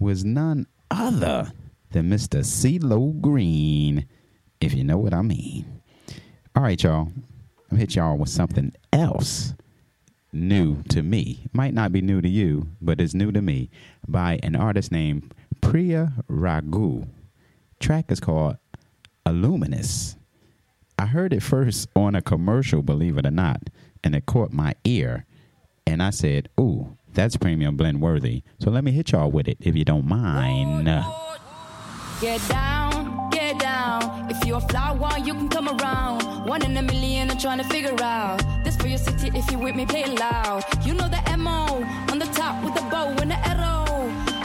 was 0.00 0.24
none 0.24 0.66
other 0.90 1.52
than 1.92 2.10
Mr. 2.10 2.40
CeeLo 2.40 3.20
Green, 3.20 4.08
if 4.60 4.74
you 4.74 4.82
know 4.82 4.98
what 4.98 5.14
I 5.14 5.22
mean. 5.22 5.82
All 6.56 6.64
right, 6.64 6.82
y'all. 6.82 7.12
I'm 7.70 7.76
hit 7.76 7.94
y'all 7.94 8.18
with 8.18 8.28
something 8.28 8.72
else 8.92 9.54
new 10.32 10.59
to 10.90 11.02
me. 11.02 11.46
Might 11.52 11.74
not 11.74 11.92
be 11.92 12.00
new 12.00 12.20
to 12.20 12.28
you, 12.28 12.68
but 12.80 13.00
it's 13.00 13.14
new 13.14 13.32
to 13.32 13.40
me 13.40 13.70
by 14.06 14.38
an 14.42 14.54
artist 14.56 14.92
named 14.92 15.34
Priya 15.60 16.12
Ragu. 16.28 17.08
Track 17.78 18.10
is 18.10 18.20
called 18.20 18.56
Illuminous. 19.24 20.16
I 20.98 21.06
heard 21.06 21.32
it 21.32 21.42
first 21.42 21.88
on 21.96 22.14
a 22.14 22.20
commercial, 22.22 22.82
believe 22.82 23.16
it 23.16 23.26
or 23.26 23.30
not, 23.30 23.70
and 24.04 24.14
it 24.14 24.26
caught 24.26 24.52
my 24.52 24.74
ear. 24.84 25.24
And 25.86 26.02
I 26.02 26.10
said, 26.10 26.48
Ooh, 26.60 26.96
that's 27.14 27.36
premium 27.36 27.76
blend 27.76 28.02
worthy. 28.02 28.42
So 28.58 28.70
let 28.70 28.84
me 28.84 28.92
hit 28.92 29.12
y'all 29.12 29.30
with 29.30 29.48
it 29.48 29.58
if 29.60 29.74
you 29.74 29.84
don't 29.84 30.06
mind. 30.06 30.84
Get 32.20 32.46
down. 32.48 32.99
If 34.40 34.46
you're 34.46 34.56
a 34.56 34.60
flower, 34.62 35.18
you 35.18 35.34
can 35.34 35.50
come 35.50 35.68
around. 35.68 36.22
One 36.46 36.64
in 36.64 36.74
a 36.74 36.82
million, 36.82 37.30
I'm 37.30 37.36
trying 37.36 37.58
to 37.58 37.64
figure 37.64 37.94
out. 38.02 38.40
This 38.64 38.74
for 38.74 38.88
your 38.88 38.96
city, 38.96 39.30
if 39.34 39.50
you 39.50 39.58
with 39.58 39.76
me, 39.76 39.84
play 39.84 40.04
it 40.04 40.18
loud. 40.18 40.64
You 40.82 40.94
know 40.94 41.08
the 41.08 41.20
MO 41.36 41.84
on 42.10 42.18
the 42.18 42.24
top 42.32 42.64
with 42.64 42.74
the 42.74 42.80
bow 42.90 43.08
and 43.20 43.30
the 43.30 43.38
arrow. 43.46 43.84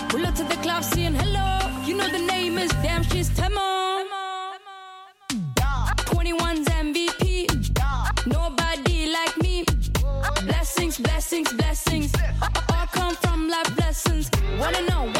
Pull 0.09 0.25
up 0.25 0.35
to 0.35 0.43
the 0.43 0.57
club, 0.57 0.83
saying 0.83 1.15
hello. 1.15 1.59
You 1.85 1.95
know 1.95 2.09
the 2.09 2.19
name 2.19 2.57
is 2.57 2.71
damn, 2.83 3.03
she's 3.03 3.29
Temo. 3.29 4.03
21's 6.11 6.67
MVP. 6.67 8.27
Nobody 8.27 9.13
like 9.13 9.37
me. 9.37 9.63
Blessings, 10.43 10.97
blessings, 10.97 11.53
blessings. 11.53 12.11
All 12.73 12.87
come 12.87 13.15
from 13.15 13.47
life 13.47 13.77
lessons. 13.77 14.29
Wanna 14.59 14.81
know 14.89 15.14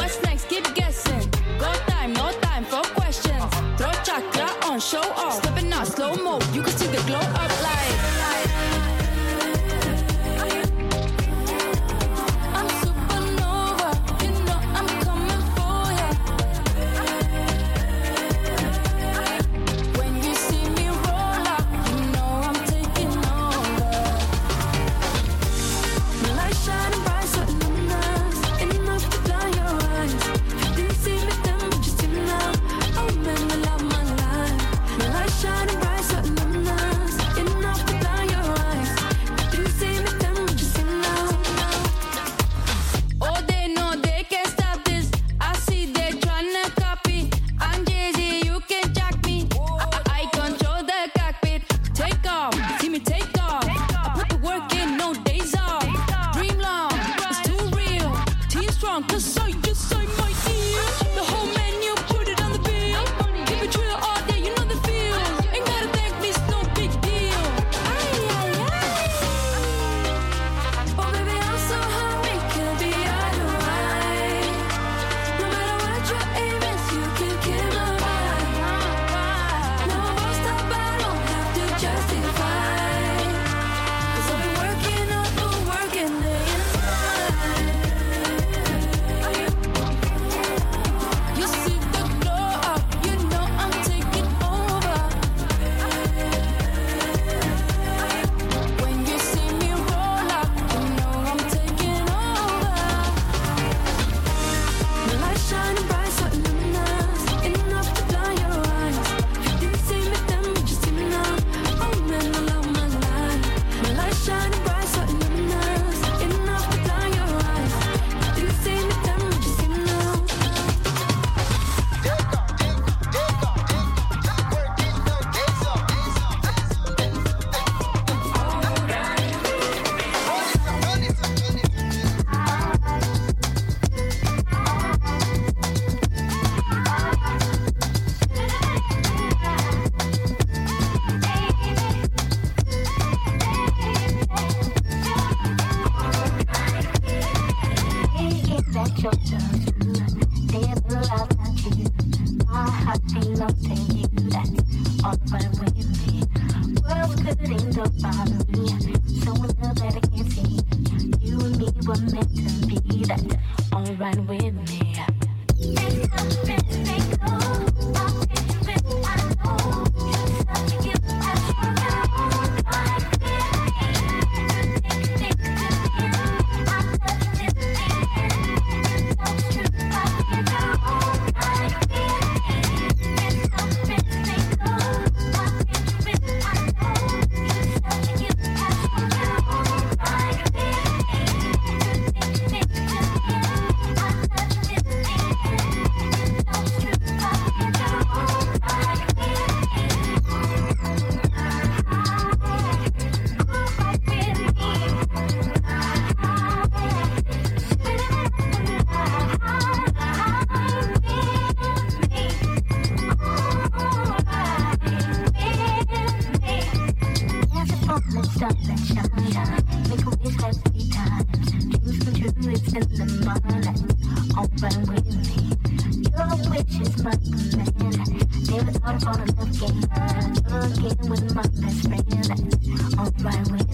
with 230.86 231.34
my 231.34 231.42
best 231.42 231.88
friend 231.88 232.98
on 232.98 233.12
my 233.22 233.65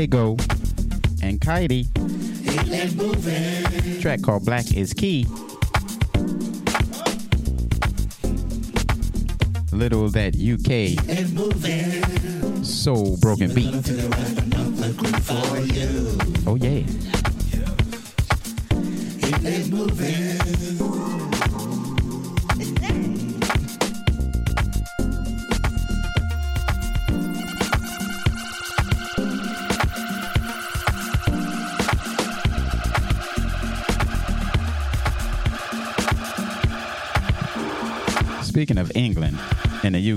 Dego 0.00 0.30
and 1.22 1.38
Kaidi. 1.42 1.84
Track 4.00 4.22
called 4.22 4.46
Black 4.46 4.74
is 4.74 4.94
Key. 4.94 5.26
Little 9.72 10.08
that 10.08 10.36
UK 10.40 10.96
soul 12.64 13.18
broken 13.18 13.52
beat. 13.52 13.74
Oh 16.46 16.54
yeah. 16.54 16.80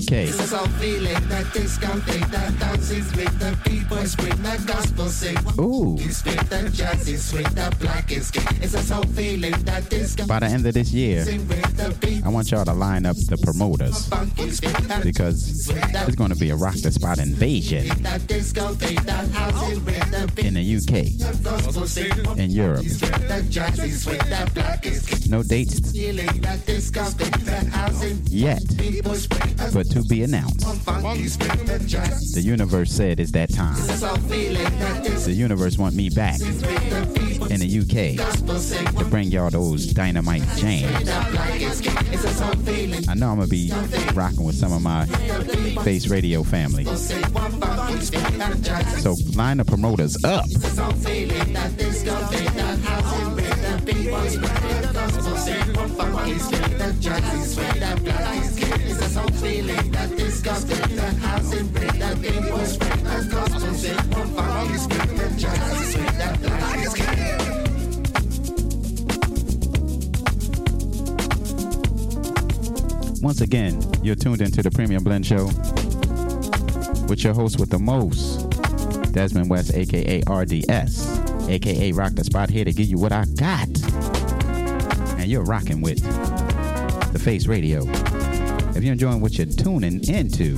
King. 0.02 0.28
It's 0.28 0.40
a 0.40 0.48
soul 0.48 0.68
feeling 0.80 1.14
that 1.30 1.52
discounting 1.54 2.22
by 10.28 10.40
the 10.40 10.48
end 10.48 10.66
of 10.66 10.74
this 10.74 10.92
year, 10.92 11.24
the. 11.24 12.22
I 12.26 12.30
want 12.30 12.52
y'all 12.52 12.66
to 12.66 12.74
line 12.74 13.06
up 13.06 13.16
the 13.16 13.38
promoters 13.38 14.10
because 15.04 15.70
it's 15.70 16.16
going 16.16 16.32
to 16.32 16.36
be 16.38 16.50
a 16.50 16.56
Rocdaspot 16.56 17.20
invasion 17.20 17.88
the 20.12 20.46
in 20.46 20.54
the 20.54 20.76
UK 20.78 20.94
and 22.38 22.52
Europe. 22.52 22.84
The 22.84 23.46
the. 24.54 25.30
No 25.30 25.44
dates 25.44 25.80
Yet, 28.28 28.62
but 29.74 29.90
to 29.92 30.04
be 30.04 30.24
announced. 30.24 30.86
The 32.36 32.42
universe 32.44 32.92
said 32.92 33.20
it's 33.20 33.32
that 33.32 33.54
time. 33.54 33.76
The 35.24 35.34
universe 35.34 35.78
want 35.78 35.96
me 35.96 36.10
back 36.10 36.42
in 36.42 37.60
the 37.60 37.80
UK 37.80 38.18
to 38.98 39.06
bring 39.06 39.32
y'all 39.32 39.50
those 39.50 39.88
dynamite 39.88 40.44
jams. 40.58 41.10
I 43.08 43.14
know 43.16 43.30
I'm 43.30 43.38
gonna 43.38 43.48
be 43.48 43.72
rocking 44.14 44.44
with 44.44 44.56
some 44.56 44.74
of 44.74 44.82
my 44.82 45.06
face 45.84 46.08
radio 46.08 46.44
family. 46.44 46.84
So 46.86 47.16
line 49.36 49.58
the 49.58 49.66
promoters 49.66 50.18
up. 50.26 50.46
That 57.44 58.00
a 59.18 59.32
feeling 59.34 59.92
that 59.92 60.10
that 60.10 60.22
in 64.72 64.78
spit 64.80 65.08
that 65.18 65.38
is 65.44 65.92
sweet. 65.92 66.14
That 66.18 66.40
is 66.80 66.94
king. 66.94 67.44
Once 73.22 73.42
again, 73.42 73.82
you're 74.02 74.16
tuned 74.16 74.42
into 74.42 74.64
the 74.64 74.72
Premium 74.72 75.04
Blend 75.04 75.26
Show 75.26 75.48
with 77.10 77.26
your 77.26 77.34
host 77.34 77.60
with 77.60 77.70
the 77.70 77.80
most, 77.80 78.50
Desmond 79.12 79.50
West, 79.50 79.74
aka 79.74 80.24
RDS, 80.30 81.20
aka 81.50 81.92
Rocdaspot, 81.92 82.50
here 82.50 82.64
to 82.64 82.72
give 82.72 82.88
you 82.88 82.98
what 82.98 83.12
I 83.12 83.26
got. 83.36 83.68
And 85.20 85.30
you're 85.30 85.44
rocking 85.44 85.82
with 85.82 86.02
the 87.14 87.20
Face 87.20 87.46
Radio. 87.46 87.84
If 88.76 88.84
you're 88.84 88.94
enjoying 88.94 89.22
what 89.22 89.38
you're 89.38 89.46
tuning 89.46 90.04
into, 90.10 90.56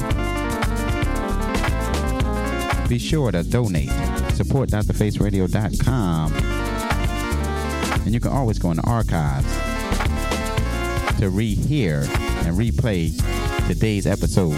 be 2.87 2.97
sure 2.97 3.31
to 3.31 3.43
donate. 3.43 3.89
Support 4.35 4.69
Support.thefaceradio.com. 4.69 6.33
And 8.05 8.13
you 8.13 8.19
can 8.19 8.31
always 8.31 8.57
go 8.57 8.71
in 8.71 8.77
the 8.77 8.87
archives 8.87 9.45
to 11.19 11.29
rehear 11.29 12.07
and 12.45 12.57
replay 12.57 13.11
today's 13.67 14.07
episode 14.07 14.55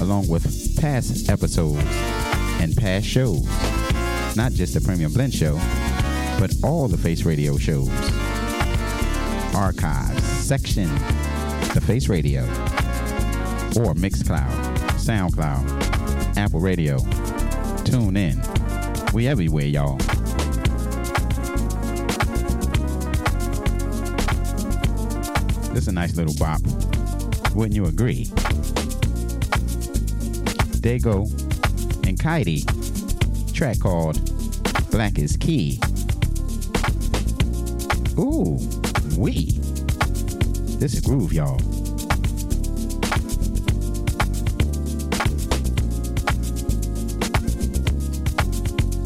along 0.00 0.28
with 0.28 0.80
past 0.80 1.28
episodes 1.28 1.84
and 2.60 2.76
past 2.76 3.06
shows. 3.06 3.44
Not 4.36 4.52
just 4.52 4.74
the 4.74 4.80
Premium 4.80 5.12
Blend 5.12 5.34
Show, 5.34 5.54
but 6.38 6.54
all 6.62 6.86
the 6.86 6.98
Face 6.98 7.24
Radio 7.24 7.56
shows. 7.56 7.90
Archives 9.54 10.22
section, 10.22 10.88
the 11.74 11.80
Face 11.80 12.08
Radio, 12.08 12.42
or 13.76 13.94
Mixcloud, 13.94 14.50
SoundCloud, 14.98 16.36
Apple 16.36 16.58
Radio. 16.60 16.98
Tune 17.84 18.16
in. 18.16 18.42
We 19.12 19.28
everywhere, 19.28 19.66
y'all. 19.66 19.96
This 25.68 25.82
is 25.82 25.88
a 25.88 25.92
nice 25.92 26.16
little 26.16 26.34
bop. 26.38 26.60
Wouldn't 27.54 27.76
you 27.76 27.86
agree? 27.86 28.24
Dego 30.80 31.22
and 32.02 32.18
Kaidi. 32.18 32.64
Track 33.54 33.78
called 33.78 34.18
Black 34.90 35.18
is 35.18 35.36
Key. 35.36 35.80
Ooh, 38.18 38.58
we. 39.16 39.59
This 40.80 40.94
is 40.94 41.00
groove, 41.02 41.30
y'all. 41.30 41.58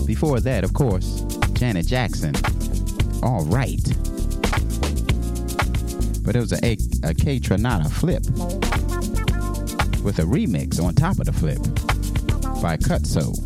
Before 0.07 0.39
that, 0.39 0.63
of 0.63 0.73
course, 0.73 1.23
Janet 1.55 1.89
Jackson. 1.89 2.37
All 3.25 3.45
right. 3.47 3.83
But 6.23 6.37
it 6.37 6.39
was 6.39 6.53
a, 6.53 6.65
a, 6.65 6.75
a 7.03 7.13
Kaytranada 7.13 7.91
flip 7.91 8.23
with 10.05 10.21
a 10.21 10.23
remix 10.23 10.81
on 10.81 10.95
top 10.95 11.19
of 11.19 11.27
the 11.27 11.33
flip 11.33 11.59
by 12.63 12.77
Cutso. 12.77 13.37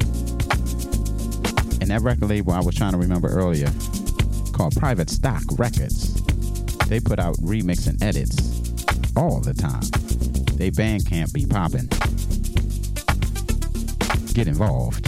And 1.81 1.91
that 1.91 2.03
record 2.03 2.29
label 2.29 2.53
I 2.53 2.61
was 2.61 2.75
trying 2.75 2.93
to 2.93 2.99
remember 2.99 3.29
earlier 3.29 3.73
called 4.53 4.77
Private 4.77 5.09
Stock 5.09 5.45
Records. 5.57 6.08
They 6.89 7.01
put 7.01 7.19
out 7.19 7.37
remix 7.37 7.87
and 7.87 8.03
edits 8.03 8.37
all 9.15 9.41
the 9.41 9.53
time. 9.53 9.83
They 10.57 10.71
band 10.71 11.07
can't 11.07 11.33
be 11.33 11.45
popping. 11.45 11.89
Get 14.33 14.49
involved. 14.49 15.08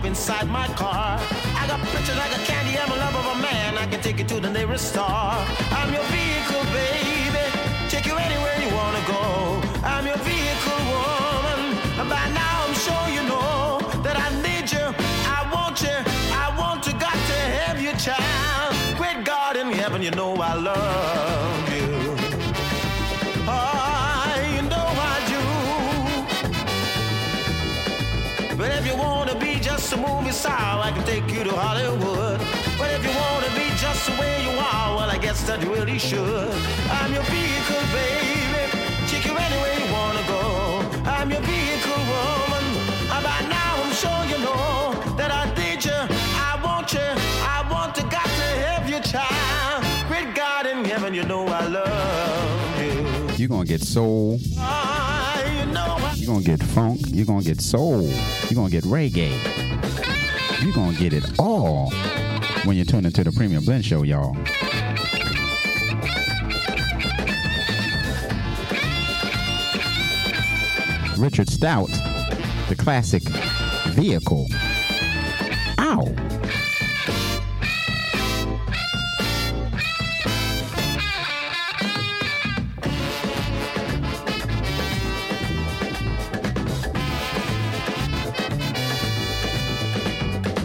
Hop 0.00 0.06
inside 0.06 0.48
my 0.48 0.66
car? 0.68 1.18
I 1.56 1.66
got 1.66 1.80
pictures 1.92 2.16
like 2.16 2.32
a 2.32 2.42
candy. 2.44 2.78
I'm 2.78 2.90
a 2.90 2.96
love 2.96 3.16
of 3.16 3.26
a 3.26 3.42
man. 3.42 3.78
I 3.78 3.86
can 3.86 4.00
take 4.00 4.18
you 4.18 4.24
to 4.26 4.40
the 4.40 4.50
nearest 4.50 4.88
star. 4.88 5.69
That 35.50 35.60
you 35.64 35.74
really 35.74 35.98
should. 35.98 36.54
I'm 36.94 37.12
your 37.12 37.24
vehicle, 37.24 37.82
baby. 37.90 38.70
Take 39.10 39.26
you 39.26 39.34
anywhere 39.34 39.74
you 39.82 39.86
wanna 39.92 40.24
go. 40.30 40.42
I'm 41.10 41.28
your 41.28 41.42
vehicle, 41.42 42.02
woman. 42.12 42.64
And 43.10 43.22
by 43.26 43.40
now 43.50 43.72
I'm 43.82 43.92
sure 44.02 44.20
you 44.30 44.38
know 44.46 44.94
that 45.18 45.32
I 45.32 45.42
need 45.58 45.84
you. 45.84 46.00
I 46.50 46.52
want 46.62 46.92
you. 46.92 47.08
I 47.56 47.66
want 47.68 47.96
to, 47.96 48.02
got 48.02 48.30
to 48.40 48.48
have 48.62 48.88
you, 48.88 49.00
child. 49.00 49.82
Great 50.06 50.36
God 50.36 50.66
in 50.66 50.84
heaven, 50.84 51.14
you 51.14 51.24
know 51.24 51.44
I 51.48 51.66
love 51.66 52.80
you. 52.84 53.34
You're 53.36 53.48
gonna 53.48 53.64
get 53.64 53.82
soul. 53.82 54.38
Ah, 54.56 55.42
you 55.50 55.66
know 55.72 55.96
I 55.98 56.14
You're 56.14 56.32
gonna 56.32 56.44
get 56.44 56.62
funk. 56.62 57.00
You're 57.08 57.26
gonna 57.26 57.42
get 57.42 57.60
soul. 57.60 58.02
You're 58.02 58.54
gonna 58.60 58.70
get 58.70 58.84
reggae. 58.84 59.34
You're 60.62 60.74
gonna 60.74 60.96
get 60.96 61.12
it 61.12 61.24
all 61.40 61.90
when 62.64 62.76
you 62.76 62.84
tune 62.84 63.04
into 63.04 63.24
the 63.24 63.32
Premium 63.32 63.64
Blend 63.64 63.84
Show, 63.84 64.04
y'all. 64.04 64.36
Richard 71.20 71.50
Stout, 71.50 71.90
the 72.70 72.74
classic 72.78 73.22
vehicle. 73.90 74.46
Ow! 75.78 75.98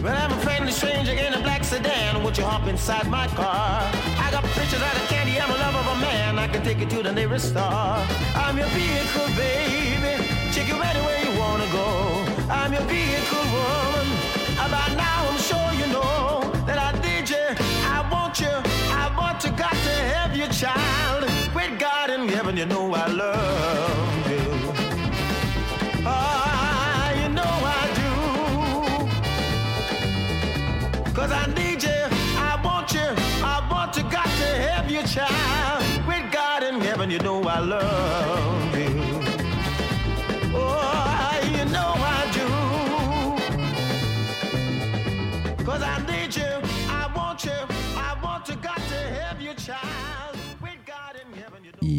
Well, 0.02 0.16
I'm 0.16 0.32
a 0.32 0.40
friendly 0.40 0.72
stranger 0.72 1.12
in 1.12 1.34
a 1.34 1.40
black 1.42 1.64
sedan. 1.64 2.24
Would 2.24 2.38
you 2.38 2.44
hop 2.44 2.66
inside 2.66 3.10
my 3.10 3.26
car? 3.28 3.82
I 4.18 4.30
got 4.30 4.42
pictures 4.44 4.80
out 4.80 4.96
of 4.96 5.06
candy. 5.08 5.38
I'm 5.38 5.50
a 5.50 5.54
love 5.54 5.74
of 5.74 5.98
a 5.98 6.00
man. 6.00 6.38
I 6.38 6.48
can 6.48 6.64
take 6.64 6.78
you 6.78 6.86
to 6.86 7.02
the 7.02 7.12
nearest 7.12 7.50
star. 7.50 8.06
I'm 8.34 8.56
your 8.56 8.68
vehicle, 8.68 9.26
baby. 9.36 10.35
Take 10.56 10.68
you 10.68 10.80
anywhere 10.80 11.18
you 11.22 11.38
wanna 11.38 11.66
go. 11.70 11.86
I'm 12.48 12.72
your 12.72 12.80
vehicle 12.84 13.44
woman. 13.56 14.08
About 14.54 14.90
now, 14.96 15.28
I'm 15.28 15.36
sure 15.36 15.70
you 15.80 15.86
know 15.92 16.50
that 16.64 16.78
I 16.78 16.92
need 17.06 17.28
you. 17.28 17.46
I 17.96 18.00
want 18.10 18.40
you. 18.40 18.54
I 19.02 19.14
want 19.18 19.38
to 19.42 19.50
got 19.50 19.72
to 19.72 19.94
have 20.14 20.34
you, 20.34 20.46
child. 20.48 21.24
With 21.54 21.78
God 21.78 22.08
in 22.08 22.26
heaven, 22.26 22.56
you 22.56 22.64
know 22.64 22.94
I 22.94 23.06
love 23.06 24.30
you. 24.32 24.46
Oh, 26.06 27.12
you 27.20 27.28
know 27.38 27.54
I 27.78 27.82
do. 28.00 28.10
Cause 31.12 31.32
I 31.32 31.44
need 31.54 31.82
you. 31.82 32.08
I 32.50 32.58
want 32.64 32.94
you. 32.94 33.08
I 33.44 33.56
want 33.70 33.92
to 33.92 34.02
got 34.04 34.24
to 34.24 34.48
have 34.68 34.90
you, 34.90 35.02
child. 35.02 35.84
With 36.08 36.32
God 36.32 36.62
in 36.62 36.80
heaven, 36.80 37.10
you 37.10 37.18
know 37.18 37.42
I 37.42 37.58
love. 37.58 37.95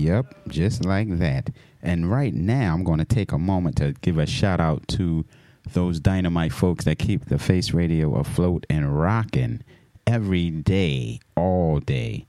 Yep, 0.07 0.35
just 0.47 0.85
like 0.85 1.19
that. 1.19 1.49
And 1.81 2.09
right 2.09 2.33
now, 2.33 2.73
I'm 2.73 2.85
going 2.85 2.99
to 2.99 3.05
take 3.05 3.33
a 3.33 3.37
moment 3.37 3.75
to 3.77 3.91
give 3.99 4.17
a 4.17 4.25
shout 4.25 4.61
out 4.61 4.87
to 4.89 5.25
those 5.73 5.99
dynamite 5.99 6.53
folks 6.53 6.85
that 6.85 6.97
keep 6.97 7.25
the 7.25 7.37
face 7.37 7.73
radio 7.73 8.15
afloat 8.15 8.65
and 8.69 8.97
rocking 8.97 9.61
every 10.05 10.49
day, 10.49 11.19
all 11.35 11.81
day. 11.81 12.25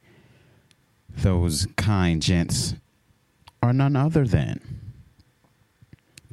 Those 1.08 1.68
kind 1.76 2.20
gents 2.20 2.74
are 3.62 3.72
none 3.72 3.94
other 3.94 4.26
than 4.26 4.60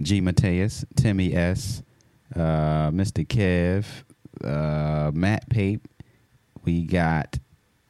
G. 0.01 0.21
Mateus, 0.21 0.83
Timmy 0.95 1.35
S., 1.35 1.83
uh, 2.35 2.89
Mr. 2.89 3.23
Kev, 3.23 3.85
uh, 4.43 5.11
Matt 5.13 5.47
Pape. 5.51 5.87
We 6.63 6.85
got 6.85 7.37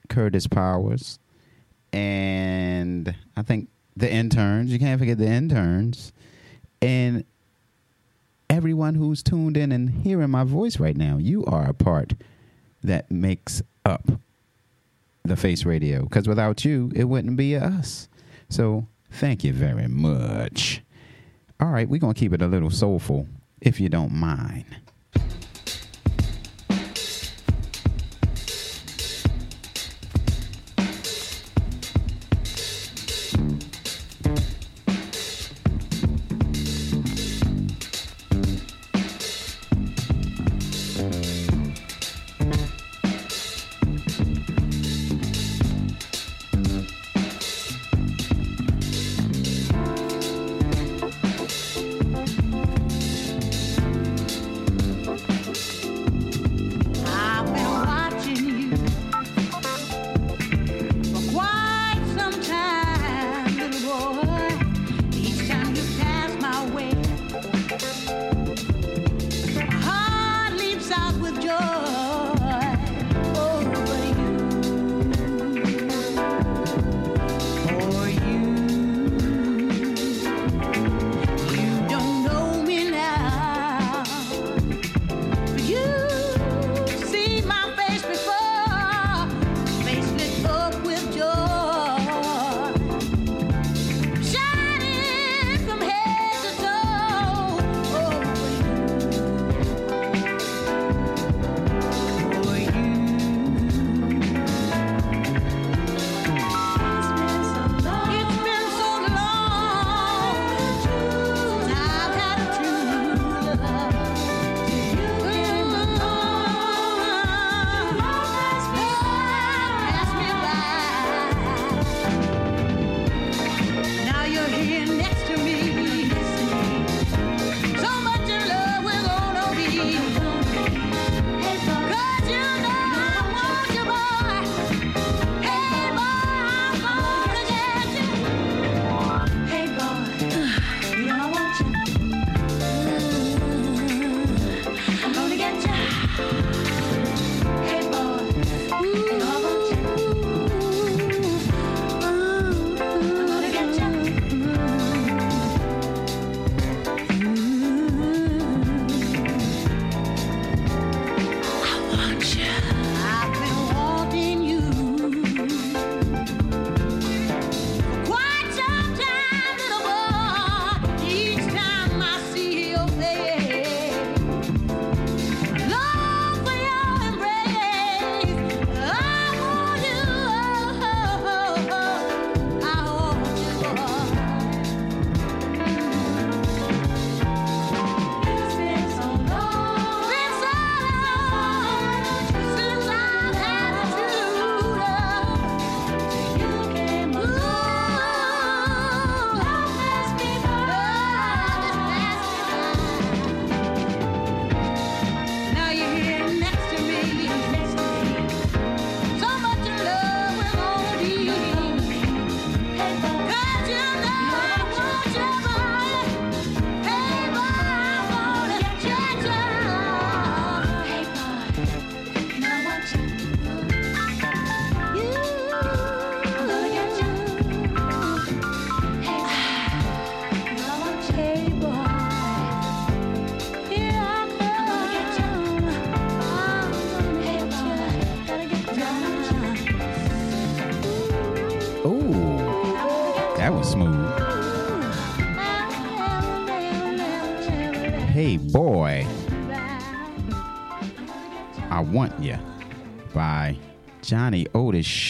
Curtis 0.09 0.45
Powers, 0.45 1.19
and 1.95 3.15
I 3.37 3.41
think 3.41 3.69
the 3.95 4.11
interns. 4.11 4.71
You 4.71 4.79
can't 4.79 4.99
forget 4.99 5.17
the 5.17 5.27
interns, 5.27 6.11
and 6.81 7.23
everyone 8.49 8.95
who's 8.95 9.23
tuned 9.23 9.55
in 9.55 9.71
and 9.71 9.89
hearing 9.89 10.29
my 10.29 10.43
voice 10.43 10.77
right 10.79 10.97
now. 10.97 11.17
You 11.17 11.45
are 11.45 11.69
a 11.69 11.73
part 11.73 12.13
that 12.83 13.09
makes 13.09 13.63
up 13.85 14.11
the 15.23 15.37
Face 15.37 15.65
Radio 15.65 16.03
because 16.03 16.27
without 16.27 16.65
you, 16.65 16.91
it 16.93 17.05
wouldn't 17.05 17.37
be 17.37 17.55
us. 17.55 18.09
So 18.49 18.87
thank 19.09 19.43
you 19.43 19.53
very 19.53 19.87
much. 19.87 20.81
All 21.59 21.69
right, 21.69 21.87
we're 21.87 22.01
gonna 22.01 22.13
keep 22.13 22.33
it 22.33 22.41
a 22.41 22.47
little 22.47 22.69
soulful, 22.69 23.27
if 23.61 23.79
you 23.79 23.87
don't 23.87 24.11
mind. 24.11 24.65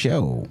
show 0.05 0.45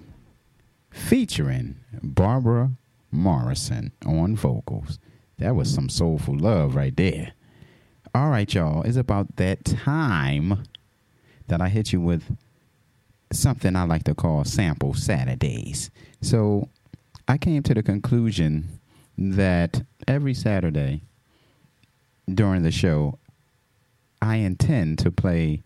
featuring 0.90 1.76
Barbara 2.02 2.72
Morrison 3.12 3.92
on 4.04 4.34
vocals. 4.34 4.98
That 5.38 5.54
was 5.54 5.72
some 5.72 5.88
soulful 5.88 6.36
love 6.36 6.74
right 6.74 6.96
there. 6.96 7.34
All 8.16 8.30
right, 8.30 8.52
y'all. 8.52 8.82
It's 8.82 8.96
about 8.96 9.36
that 9.36 9.64
time 9.64 10.64
that 11.46 11.60
I 11.60 11.68
hit 11.68 11.92
you 11.92 12.00
with 12.00 12.36
something 13.32 13.76
I 13.76 13.84
like 13.84 14.02
to 14.04 14.14
call 14.14 14.42
Sample 14.42 14.92
Saturdays. 14.92 15.88
So 16.20 16.68
I 17.28 17.38
came 17.38 17.62
to 17.62 17.74
the 17.74 17.82
conclusion 17.84 18.80
that 19.16 19.84
every 20.08 20.34
Saturday 20.34 21.02
during 22.28 22.64
the 22.64 22.72
show, 22.72 23.20
I 24.20 24.36
intend 24.36 24.98
to 25.00 25.12
play 25.12 25.62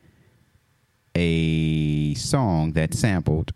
a 1.14 2.12
song 2.16 2.72
that 2.72 2.92
sampled 2.92 3.52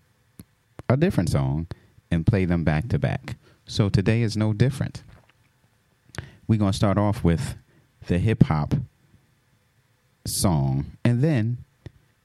a 0.92 0.96
different 0.96 1.30
song 1.30 1.66
and 2.10 2.26
play 2.26 2.44
them 2.44 2.64
back 2.64 2.88
to 2.88 2.98
back. 2.98 3.36
So 3.66 3.88
today 3.88 4.22
is 4.22 4.36
no 4.36 4.52
different. 4.52 5.02
We're 6.46 6.58
going 6.58 6.72
to 6.72 6.76
start 6.76 6.98
off 6.98 7.24
with 7.24 7.56
the 8.06 8.18
hip 8.18 8.44
hop 8.44 8.74
song 10.26 10.86
and 11.04 11.22
then 11.22 11.58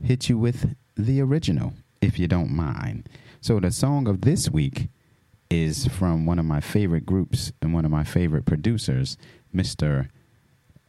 hit 0.03 0.29
you 0.29 0.37
with 0.37 0.75
the 0.95 1.21
original, 1.21 1.73
if 2.01 2.19
you 2.19 2.27
don't 2.27 2.51
mind. 2.51 3.07
So 3.41 3.59
the 3.59 3.71
song 3.71 4.07
of 4.07 4.21
this 4.21 4.49
week 4.49 4.89
is 5.49 5.87
from 5.87 6.25
one 6.25 6.39
of 6.39 6.45
my 6.45 6.59
favorite 6.59 7.05
groups 7.05 7.51
and 7.61 7.73
one 7.73 7.85
of 7.85 7.91
my 7.91 8.03
favorite 8.03 8.45
producers, 8.45 9.17
Mr. 9.55 10.09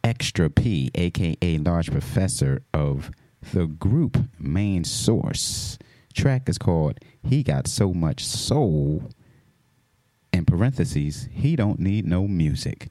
Extra 0.02 0.50
P, 0.50 0.90
aka 0.94 1.58
Large 1.58 1.90
Professor 1.90 2.62
of 2.74 3.10
the 3.52 3.66
group 3.66 4.18
Main 4.38 4.84
Source. 4.84 5.78
Track 6.14 6.48
is 6.48 6.58
called 6.58 6.98
He 7.22 7.42
Got 7.42 7.68
So 7.68 7.92
Much 7.92 8.24
Soul. 8.24 9.10
In 10.32 10.44
parentheses, 10.44 11.28
he 11.32 11.56
don't 11.56 11.78
need 11.78 12.06
no 12.06 12.26
music. 12.26 12.88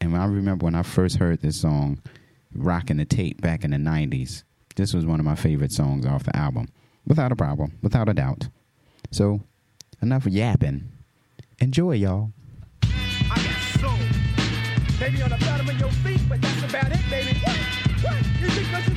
And 0.00 0.16
I 0.16 0.24
remember 0.24 0.64
when 0.64 0.74
I 0.74 0.82
first 0.82 1.16
heard 1.16 1.40
this 1.40 1.60
song, 1.60 2.00
rocking 2.54 2.96
the 2.96 3.04
tape 3.04 3.40
back 3.40 3.64
in 3.64 3.70
the 3.70 3.76
90s, 3.76 4.44
this 4.76 4.94
was 4.94 5.04
one 5.04 5.20
of 5.20 5.26
my 5.26 5.34
favorite 5.34 5.72
songs 5.72 6.06
off 6.06 6.24
the 6.24 6.36
album. 6.36 6.68
Without 7.06 7.32
a 7.32 7.36
problem, 7.36 7.72
without 7.82 8.08
a 8.08 8.14
doubt. 8.14 8.48
So, 9.10 9.40
enough 10.00 10.26
yapping. 10.26 10.88
Enjoy, 11.58 11.92
y'all. 11.92 12.32
soul. 13.80 13.98
Maybe 15.00 15.22
on 15.22 15.30
the 15.30 15.38
bottom 15.38 15.68
of 15.68 15.80
your 15.80 15.90
feet, 15.90 16.20
but 16.28 16.40
that's 16.40 16.62
about 16.62 16.92
it, 16.92 17.00
baby. 17.10 17.38
What? 17.40 17.56
What? 18.02 18.16
You 18.40 18.48
think 18.48 18.89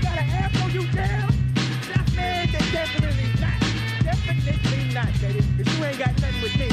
If 5.05 5.77
you 5.77 5.85
ain't 5.85 5.99
got 5.99 6.13
nothing 6.21 6.41
with 6.41 6.57
me, 6.57 6.69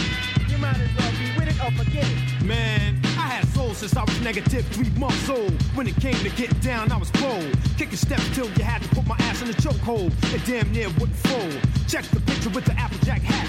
you 0.48 0.58
might 0.58 0.76
as 0.76 0.90
well 0.98 1.12
be 1.12 1.38
with 1.38 1.48
it 1.48 1.64
or 1.64 1.70
forget 1.72 2.04
it. 2.04 2.44
Man, 2.44 2.98
I 3.18 3.26
had 3.26 3.46
soul 3.48 3.74
since 3.74 3.96
I 3.96 4.04
was 4.04 4.20
negative 4.20 4.66
three 4.66 4.90
months 4.98 5.28
old. 5.28 5.52
When 5.74 5.86
it 5.86 5.96
came 5.96 6.14
to 6.14 6.30
get 6.30 6.60
down, 6.60 6.90
I 6.92 6.96
was 6.96 7.10
bold. 7.12 7.56
Kick 7.76 7.92
a 7.92 7.96
step 7.96 8.20
till 8.34 8.48
you 8.50 8.64
had 8.64 8.82
to 8.82 8.88
put 8.90 9.06
my 9.06 9.16
ass 9.20 9.42
in 9.42 9.50
a 9.50 9.52
chokehold. 9.52 10.12
It 10.34 10.44
damn 10.46 10.70
near 10.72 10.88
wouldn't 10.98 11.16
fold. 11.16 11.58
Check 11.88 12.04
the 12.06 12.20
picture 12.20 12.50
with 12.50 12.64
the 12.64 12.72
Applejack 12.72 13.22
hat. 13.22 13.48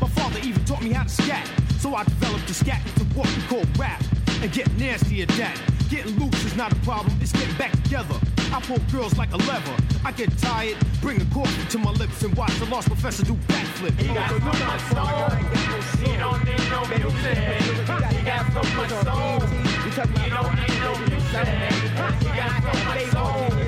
My 0.00 0.08
father 0.08 0.40
even 0.42 0.64
taught 0.64 0.82
me 0.82 0.92
how 0.92 1.04
to 1.04 1.08
scat. 1.08 1.48
So 1.78 1.94
I 1.94 2.04
developed 2.04 2.48
the 2.48 2.54
scat 2.54 2.82
to 2.96 3.04
what 3.16 3.28
we 3.36 3.42
call 3.42 3.64
rap. 3.78 4.02
And 4.42 4.52
get 4.52 4.70
nasty 4.78 5.22
at 5.22 5.28
that. 5.30 5.58
Getting 5.94 6.18
loose 6.18 6.44
is 6.44 6.56
not 6.56 6.72
a 6.72 6.76
problem, 6.80 7.16
it's 7.20 7.30
getting 7.30 7.54
back 7.54 7.70
together. 7.84 8.16
I 8.52 8.60
pull 8.62 8.78
girls 8.90 9.16
like 9.16 9.32
a 9.32 9.36
lever. 9.36 9.76
I 10.04 10.10
get 10.10 10.36
tired, 10.38 10.76
bring 11.00 11.22
a 11.22 11.24
coffee 11.26 11.68
to 11.68 11.78
my 11.78 11.92
lips 11.92 12.20
and 12.24 12.36
watch 12.36 12.52
the 12.58 12.64
Large 12.64 12.86
Professor 12.86 13.24
do 13.24 13.34
backflip. 13.46 13.96
He 14.00 14.12
got 14.12 14.28
so 14.28 14.38
much 14.40 14.80
soul. 14.90 15.30
He 16.02 16.16
don't 16.16 16.44
need 16.44 16.68
no 16.68 16.84
music. 16.88 17.38
He 18.10 18.24
got 18.24 18.44
so 18.52 18.62
much 18.74 18.90
soul. 18.90 19.38
He 19.84 19.90
don't 19.94 20.10
need 20.18 20.32
no 20.34 20.42
music. 20.98 21.46
He 22.18 22.30
got 22.34 22.50
so 22.60 22.74
much 22.86 23.04
soul. 23.12 23.63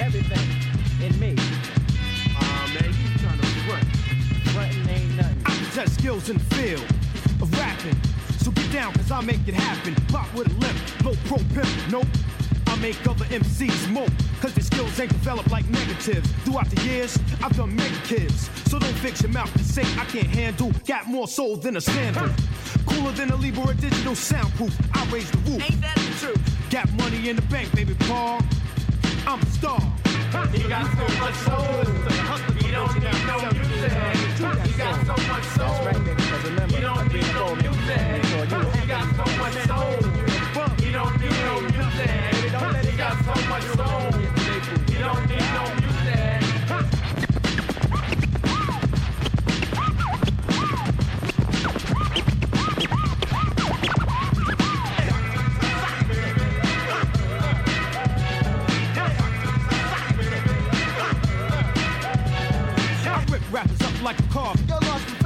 See 0.00 0.06
everything 0.06 1.06
in 1.06 1.20
me. 1.20 1.34
Aw, 2.36 2.70
man, 2.74 2.84
you 2.84 3.18
trying 3.18 3.38
to 3.38 3.46
front. 3.66 3.84
Frontin' 4.48 4.88
ain't 4.88 5.16
nothing. 5.16 5.42
I 5.46 5.56
possess 5.56 5.92
skills 5.94 6.28
in 6.28 6.38
the 6.38 6.54
field 6.54 6.84
of 7.40 7.52
rapping. 7.58 7.96
So 8.38 8.50
get 8.50 8.72
down, 8.72 8.92
cause 8.94 9.10
I'll 9.10 9.22
make 9.22 9.46
it 9.46 9.54
happen. 9.54 9.94
Pop 10.08 10.32
with 10.34 10.48
a 10.48 10.54
limp, 10.58 11.04
low 11.04 11.14
pro 11.26 11.38
pimp, 11.54 11.68
nope. 11.90 12.06
I 12.66 12.76
make 12.76 13.06
other 13.06 13.24
MCs 13.26 13.90
mope, 13.90 14.12
cause 14.40 14.54
their 14.54 14.64
skills 14.64 14.98
ain't 15.00 15.10
developed 15.10 15.50
like 15.50 15.68
negatives. 15.68 16.30
Throughout 16.44 16.70
the 16.70 16.80
years, 16.82 17.18
I've 17.42 17.56
done 17.56 17.74
mega 17.74 18.00
kids. 18.04 18.48
So 18.70 18.78
don't 18.78 18.94
fix 18.98 19.22
your 19.22 19.32
mouth 19.32 19.52
to 19.52 19.64
say 19.64 19.82
I 19.82 20.04
can't 20.06 20.28
handle. 20.28 20.72
Got 20.86 21.08
more 21.08 21.28
soul 21.28 21.56
than 21.56 21.76
a 21.76 21.80
sandal. 21.80 22.28
Cooler 22.86 23.12
than 23.12 23.30
a 23.30 23.36
Libra 23.36 23.74
digital 23.74 24.14
soundproof. 24.14 24.74
I 24.94 25.04
raise 25.10 25.30
the 25.30 25.38
roof. 25.38 25.62
Ain't 25.62 25.80
that 25.82 25.96
the 25.96 26.26
truth? 26.26 26.70
Got 26.70 26.90
money 26.94 27.28
in 27.28 27.36
the 27.36 27.42
bank, 27.42 27.74
baby 27.74 27.94
Paul. 28.00 28.40
I'm 29.30 29.40
a 29.40 29.46
star. 29.46 29.80
He 30.52 30.68
got 30.68 30.90
so 30.90 31.06
much 31.20 31.36
soul. 31.46 31.84
He 32.58 32.72
don't 32.72 32.94
need 32.98 33.14
no 33.28 33.38
music. 33.52 33.92
He 34.66 34.72
got 34.76 35.06
so 35.06 35.14
much 35.30 35.44
soul. 35.54 35.84
That's 35.84 35.86
right. 35.86 36.18
Cause 36.18 36.44
remember, 36.50 36.74
he 36.74 36.80
don't 36.80 37.12
need 37.14 37.32
no 37.38 37.54
music. 37.54 38.24
He 38.74 38.86
got 38.88 39.06
so 39.14 39.24
much 39.38 39.54
soul. 39.70 39.94
He 40.78 40.90
don't 40.90 41.14
need 41.20 41.38
no 41.46 41.60
music. 41.60 42.10
He 42.90 42.96
got 42.96 43.14
so 43.22 43.34
much 43.48 43.66
soul. 43.78 44.19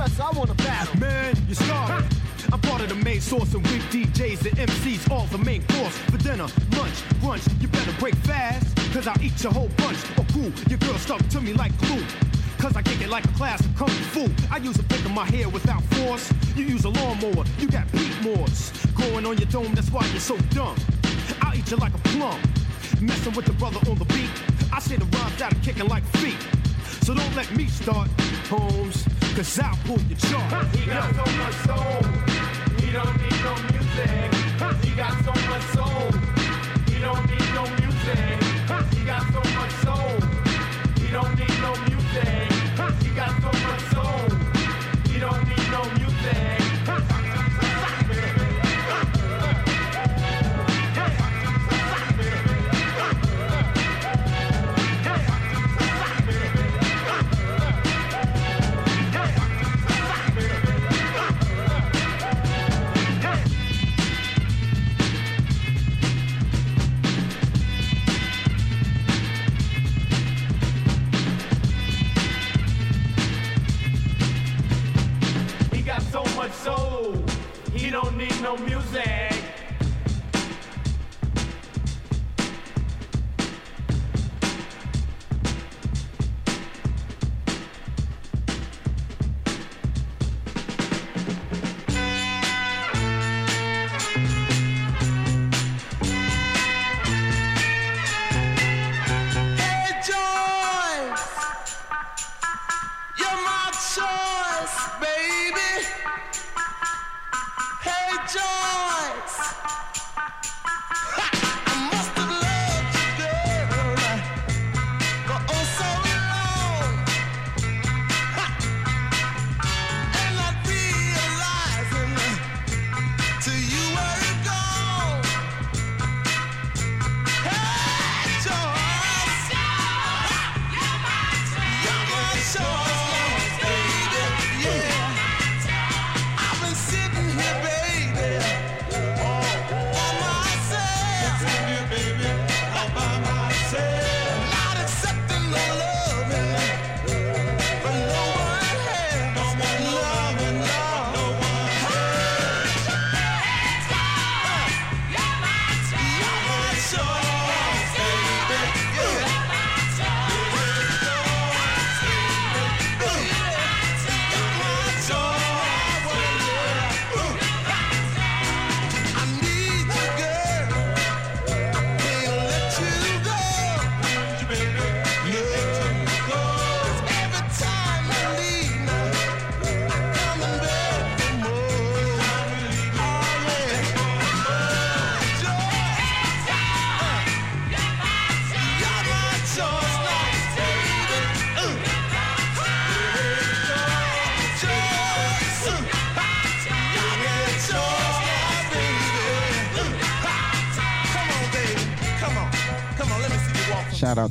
Professor, 0.04 0.22
I 0.22 0.38
want 0.38 0.50
to 0.50 0.56
battle. 0.56 1.00
Man, 1.00 1.34
you're 1.46 1.54
starving. 1.54 2.06
I'm 2.52 2.60
part 2.60 2.82
of 2.82 2.90
the 2.90 2.94
main 2.94 3.22
source 3.22 3.54
and 3.54 3.66
weak 3.68 3.80
DJs 3.84 4.44
and 4.46 4.68
MCs, 4.68 5.10
all 5.10 5.24
the 5.28 5.38
main 5.38 5.66
course. 5.68 5.96
For 5.96 6.18
dinner, 6.18 6.46
lunch, 6.76 6.98
brunch, 7.22 7.62
you 7.62 7.68
better 7.68 7.92
break 7.98 8.14
fast. 8.16 8.76
Cause 8.92 9.06
I'll 9.06 9.22
eat 9.22 9.42
your 9.42 9.54
whole 9.54 9.70
bunch. 9.78 9.96
Or 10.18 10.26
cool, 10.34 10.52
your 10.68 10.78
girl 10.80 10.98
stuck 10.98 11.26
to 11.28 11.40
me 11.40 11.54
like 11.54 11.72
glue. 11.78 12.04
Cause 12.58 12.76
I 12.76 12.82
kick 12.82 13.00
it 13.00 13.08
like 13.08 13.24
a 13.24 13.32
class 13.32 13.64
of 13.64 13.74
kung 13.76 13.88
fu. 13.88 14.28
I 14.50 14.58
use 14.58 14.78
a 14.78 14.82
pick 14.82 15.02
of 15.06 15.12
my 15.12 15.24
hair 15.24 15.48
without 15.48 15.82
force. 15.94 16.30
You 16.54 16.64
use 16.64 16.84
a 16.84 16.90
lawnmower, 16.90 17.46
you 17.58 17.66
got 17.68 17.90
Pete 17.92 18.20
Moores. 18.20 18.72
Growing 18.94 19.24
on 19.24 19.38
your 19.38 19.48
dome, 19.48 19.74
that's 19.74 19.90
why 19.90 20.04
you're 20.08 20.20
so 20.20 20.36
dumb. 20.50 20.76
I'll 21.40 21.56
eat 21.56 21.70
you 21.70 21.78
like 21.78 21.94
a 21.94 22.02
plum. 22.12 22.38
Messing 23.00 23.32
with 23.32 23.46
the 23.46 23.54
brother 23.54 23.80
on 23.90 23.96
the 23.96 24.04
beat. 24.04 24.28
I 24.70 24.80
say 24.80 24.96
the 24.96 25.06
rhymes 25.16 25.40
out 25.40 25.52
of 25.52 25.62
kicking 25.62 25.88
like 25.88 26.04
feet. 26.18 26.36
So 27.04 27.12
don't 27.12 27.36
let 27.36 27.54
me 27.54 27.66
start, 27.66 28.08
Holmes, 28.48 29.04
cause 29.36 29.58
I'll 29.58 29.76
pull 29.84 30.00
your 30.08 30.16
chart. 30.16 30.74
He 30.74 30.86
got 30.86 31.14
so 31.14 31.26
much 31.36 31.54
soul. 31.68 32.00
He 32.80 32.92
don't 32.92 33.16
need 33.20 33.40
no 33.44 33.54
music. 33.72 34.32
He 34.82 34.96
got 34.96 35.12
so 35.22 35.34
much 35.50 35.64
soul. 35.76 36.08
He 36.88 36.98
don't 37.04 37.26
need 37.28 37.48
no 37.52 37.64
music. 37.76 38.40
He 38.96 39.04
got 39.04 39.22
so 39.34 39.42
much 39.52 39.72
soul. 39.84 40.16
He 40.96 41.12
don't 41.12 41.38
need 41.38 41.60
no 41.60 41.76
music. 41.88 42.48
He 43.02 43.10
got 43.14 43.32
so 43.42 43.52
much 43.68 43.82
soul. 43.92 44.43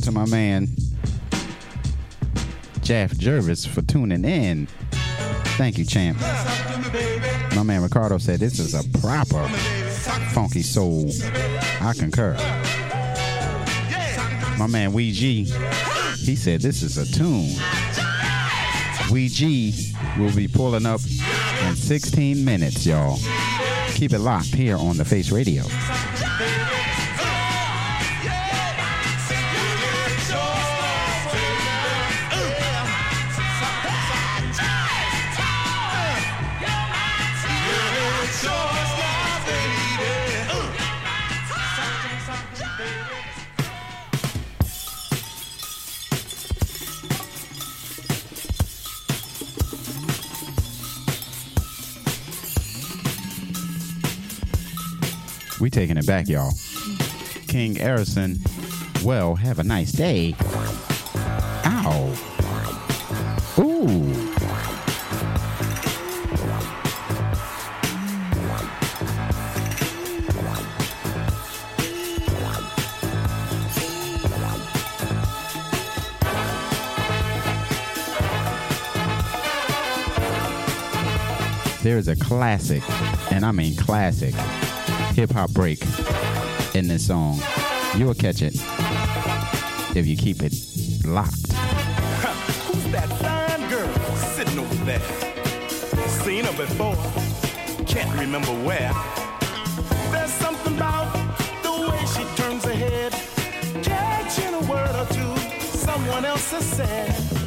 To 0.03 0.11
my 0.11 0.25
man 0.25 0.67
Jeff 2.81 3.11
Jervis 3.11 3.65
for 3.65 3.81
tuning 3.84 4.25
in. 4.25 4.67
Thank 5.55 5.77
you, 5.77 5.85
champ. 5.85 6.19
My 7.55 7.63
man 7.63 7.81
Ricardo 7.81 8.17
said 8.17 8.41
this 8.41 8.59
is 8.59 8.73
a 8.73 8.99
proper 8.99 9.47
funky 10.34 10.61
soul. 10.61 11.09
I 11.80 11.93
concur. 11.97 12.34
My 14.57 14.67
man 14.67 14.91
Wee 14.91 15.13
G, 15.13 15.45
he 15.45 16.35
said 16.35 16.59
this 16.59 16.84
is 16.84 16.97
a 16.97 17.05
tune. 17.05 17.55
Wee 19.09 19.30
G 19.30 19.93
will 20.19 20.35
be 20.35 20.49
pulling 20.49 20.85
up 20.85 20.99
in 21.63 21.75
16 21.77 22.43
minutes, 22.43 22.85
y'all. 22.85 23.19
Keep 23.93 24.11
it 24.11 24.19
locked 24.19 24.53
here 24.53 24.75
on 24.75 24.97
the 24.97 25.05
Face 25.05 25.31
Radio. 25.31 25.63
Taking 55.74 55.98
it 55.98 56.06
back, 56.06 56.30
y'all. 56.30 56.54
King 57.48 57.76
Harrison, 57.76 58.38
well, 59.04 59.34
have 59.34 59.58
a 59.58 59.64
nice 59.64 59.91
day. 59.91 60.36
Ow. 61.66 62.14
Ooh. 63.58 64.14
There's 81.82 82.08
a 82.08 82.16
classic, 82.16 82.84
and 83.32 83.44
I 83.44 83.52
mean 83.52 83.76
classic, 83.76 84.36
hip 85.14 85.31
hop 85.31 85.52
break 85.52 85.80
in 86.73 86.88
this 86.88 87.07
song. 87.07 87.40
You'll 87.95 88.15
catch 88.15 88.41
it 88.41 88.56
if 89.95 90.07
you 90.07 90.18
keep 90.18 90.41
it 90.41 90.53
locked. 91.06 91.52
Who's 92.65 92.91
that 92.91 93.10
fine 93.22 93.69
girl 93.69 93.94
sitting 94.35 94.57
over 94.57 94.85
there? 94.85 94.99
Seen 96.07 96.45
her 96.45 96.57
before, 96.57 96.95
can't 97.85 98.11
remember 98.19 98.52
where. 98.65 98.91
There's 100.11 100.31
something 100.31 100.76
about 100.76 101.14
the 101.61 101.72
way 101.91 102.06
she 102.15 102.23
turns 102.41 102.65
her 102.65 102.73
head, 102.73 103.14
catching 103.84 104.53
a 104.53 104.61
word 104.61 104.95
or 104.95 105.06
two 105.14 105.35
someone 105.77 106.26
else 106.26 106.52
has 106.52 106.65
said. 106.65 107.43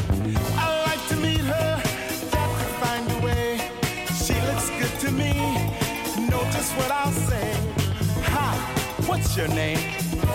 What's 9.17 9.35
your 9.37 9.49
name? 9.49 9.79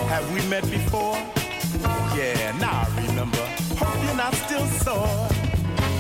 Have 0.09 0.25
we 0.33 0.41
met 0.49 0.63
before? 0.69 1.15
Yeah, 2.17 2.51
now 2.59 2.87
I 2.87 2.89
remember. 3.07 3.45
Hope 3.77 4.03
you're 4.03 4.15
not 4.15 4.33
still 4.33 4.65
sore. 4.83 5.27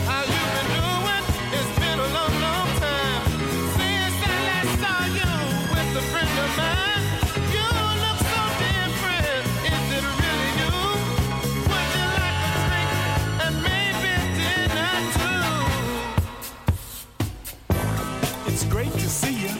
How 0.09 0.23
you 0.33 0.43
been 0.53 0.67
doing? 0.81 1.25
It's 1.57 1.71
been 1.77 1.99
a 1.99 2.09
long, 2.17 2.33
long 2.47 2.69
time 2.81 3.23
since 3.77 4.17
I 4.25 4.37
last 4.49 4.73
saw 4.81 5.01
you 5.17 5.31
with 5.71 6.01
a 6.01 6.03
friend 6.11 6.33
of 6.45 6.51
mine. 6.57 7.05
You 7.53 7.67
look 8.03 8.19
so 8.33 8.41
different. 8.65 9.45
Is 9.75 9.87
it 9.97 10.05
really 10.21 10.51
you? 10.59 10.73
Would 11.69 11.89
you 11.97 12.07
like 12.17 12.39
a 12.49 12.53
drink 12.65 12.93
and 13.45 13.55
maybe 13.69 14.13
dinner 14.39 14.93
too? 15.21 15.53
It's 18.49 18.63
great 18.65 18.93
to 18.93 19.07
see 19.07 19.35
you. 19.45 19.53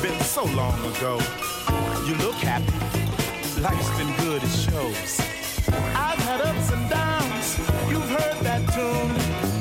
Been 0.00 0.20
so 0.22 0.44
long 0.44 0.78
ago. 0.94 1.18
You 2.08 2.14
look 2.14 2.36
happy. 2.36 2.72
Life's 3.60 3.90
been 3.98 4.10
good, 4.24 4.42
it 4.42 4.48
shows. 4.48 5.20
I've 5.94 6.18
had 6.24 6.40
ups 6.40 6.72
and 6.72 6.88
downs. 6.88 7.58
You've 7.90 8.08
heard 8.08 8.38
that 8.48 8.64
tune. 8.72 9.12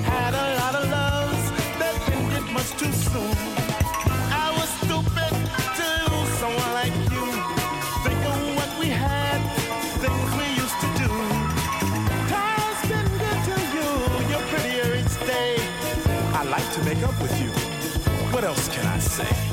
Had 0.08 0.34
a 0.34 0.56
lot 0.56 0.76
of 0.76 0.90
loves 0.90 1.44
that 1.78 1.96
get 2.08 2.48
much 2.54 2.72
too 2.80 2.94
soon. 3.12 3.36
I 4.32 4.48
was 4.56 4.70
stupid 4.80 5.34
to 5.76 5.88
lose 6.08 6.32
someone 6.40 6.72
like 6.72 6.96
you. 7.12 7.28
Think 8.08 8.22
of 8.32 8.40
what 8.56 8.72
we 8.80 8.88
had, 8.96 9.44
things 10.00 10.30
we 10.40 10.48
used 10.56 10.80
to 10.80 10.90
do. 11.04 11.12
Time's 12.32 12.82
been 12.88 13.12
good 13.24 13.40
to 13.50 13.56
you. 13.76 13.90
You're 14.32 14.48
prettier 14.48 14.96
each 14.96 15.20
day. 15.28 15.58
I 16.32 16.44
like 16.46 16.72
to 16.76 16.82
make 16.84 17.04
up 17.04 17.22
with 17.22 17.36
you. 17.42 17.52
What 18.32 18.46
else 18.46 18.70
can 18.70 18.88
I 18.88 19.00
say? 19.00 19.47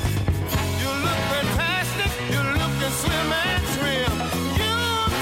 Slim 3.01 3.31
and 3.33 3.65
trim. 3.75 4.13
You 4.59 4.75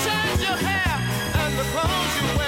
change 0.06 0.41
your 0.48 0.58
hair 0.68 0.95
and 1.41 1.54
the 1.60 1.66
clothes 1.74 2.16
you 2.22 2.38
wear. 2.38 2.43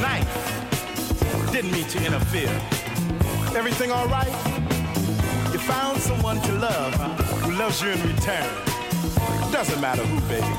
Nice. 0.00 1.52
Didn't 1.52 1.72
mean 1.72 1.86
to 1.88 1.98
interfere. 2.04 2.50
Everything 3.56 3.90
all 3.90 4.06
right? 4.08 4.32
You 5.52 5.58
found 5.58 6.00
someone 6.00 6.40
to 6.42 6.52
love 6.52 6.94
who 7.42 7.52
loves 7.52 7.82
you 7.82 7.90
in 7.90 8.00
return. 8.02 8.48
Doesn't 9.52 9.80
matter 9.80 10.04
who, 10.04 10.20
baby. 10.28 10.54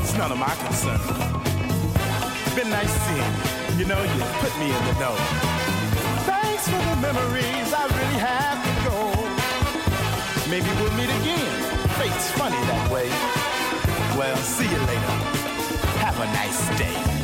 It's 0.00 0.14
none 0.16 0.32
of 0.32 0.38
my 0.38 0.54
concern. 0.64 1.00
Been 2.56 2.70
nice 2.70 2.92
seeing 3.06 3.18
you. 3.18 3.80
You 3.80 3.86
know, 3.86 4.00
you 4.00 4.22
put 4.42 4.52
me 4.58 4.66
in 4.66 4.82
the 4.88 4.94
know. 5.00 5.14
Thanks 6.30 6.64
for 6.68 6.80
the 6.88 6.96
memories. 7.00 7.68
I 7.72 7.84
really 7.98 8.20
have 8.20 8.58
to 8.66 8.72
go. 8.88 8.98
Maybe 10.48 10.68
we'll 10.80 10.96
meet 10.96 11.10
again. 11.20 11.52
Fate's 11.98 12.30
funny 12.32 12.60
that 12.70 12.90
way. 12.90 13.08
Well, 14.18 14.36
see 14.38 14.68
you 14.68 14.80
later. 14.90 15.16
Have 16.04 16.18
a 16.20 16.26
nice 16.26 16.78
day. 16.78 17.19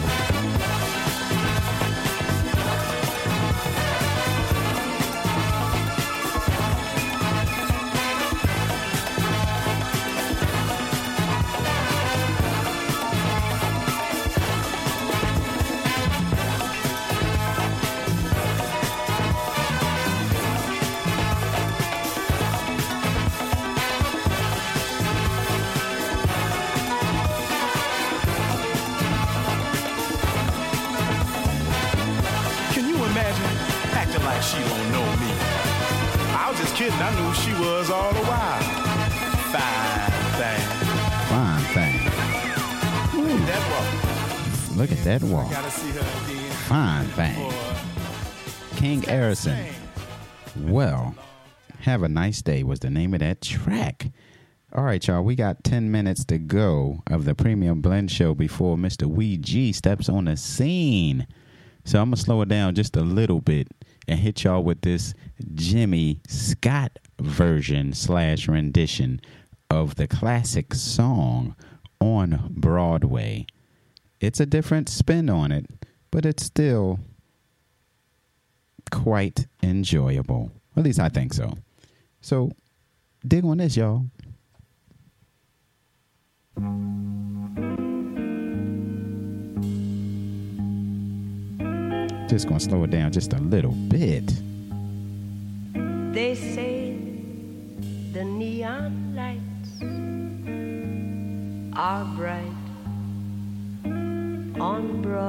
Look 44.77 44.93
at 44.93 45.03
that 45.05 45.23
wall. 45.23 45.49
Fine 46.69 47.07
thing. 47.07 47.53
King 48.77 49.01
Harrison. 49.01 49.65
Well, 50.55 51.15
have 51.81 52.03
a 52.03 52.11
nice 52.11 52.43
day 52.43 52.63
was 52.63 52.81
the 52.81 52.91
name 52.91 53.15
of 53.15 53.21
that 53.21 53.41
track. 53.41 54.11
All 54.75 54.85
right, 54.85 55.05
y'all. 55.07 55.23
We 55.23 55.35
got 55.35 55.65
10 55.65 55.91
minutes 55.91 56.27
to 56.27 56.37
go 56.37 57.03
of 57.07 57.25
the 57.25 57.35
Premium 57.35 57.81
Blend 57.81 58.11
Show 58.11 58.35
before 58.35 58.77
Mr. 58.77 59.07
Wee 59.07 59.39
G 59.39 59.73
steps 59.73 60.11
on 60.11 60.27
the 60.27 60.37
scene. 60.37 61.27
So 61.87 61.99
I'm 61.99 62.11
going 62.11 62.17
to 62.17 62.21
slow 62.23 62.43
it 62.43 62.51
down 62.51 62.75
just 62.75 62.97
a 62.97 63.01
little 63.01 63.41
bit 63.41 63.69
and 64.07 64.21
hit 64.21 64.45
y'all 64.45 64.63
with 64.63 64.83
this 64.83 65.15
Jimmy 65.55 66.21
Scott 66.29 66.99
version 67.19 67.95
slash 67.95 68.47
rendition 68.47 69.23
of 69.71 69.95
the 69.95 70.07
classic 70.07 70.75
song 70.75 71.57
on 71.99 72.49
Broadway. 72.51 73.47
It's 74.21 74.41
a 74.41 74.47
different 74.47 74.89
spin 74.89 75.29
on 75.29 75.53
it, 75.53 75.67
but 76.11 76.25
it's 76.25 76.45
still 76.45 76.99
quite 78.91 79.47
enjoyable. 79.63 80.51
At 80.77 80.85
least 80.85 80.99
I 81.01 81.09
think 81.09 81.35
so. 81.35 81.55
So 82.21 82.51
dig 83.27 83.45
on 83.45 83.59
this, 83.59 83.77
y'all. 83.77 84.07
Just 92.29 92.49
gonna 92.49 92.61
slow 92.61 92.85
it 92.85 92.91
down 92.91 93.13
just 93.13 93.33
a 93.35 93.39
little 93.39 93.73
bit. 93.73 94.27
They 96.13 96.35
say 96.35 96.97
the 98.13 98.25
neon 98.25 99.15
lights 99.15 99.83
are 101.79 102.05
bright 102.17 102.66
on 104.61 105.03
Broadway. 105.03 105.27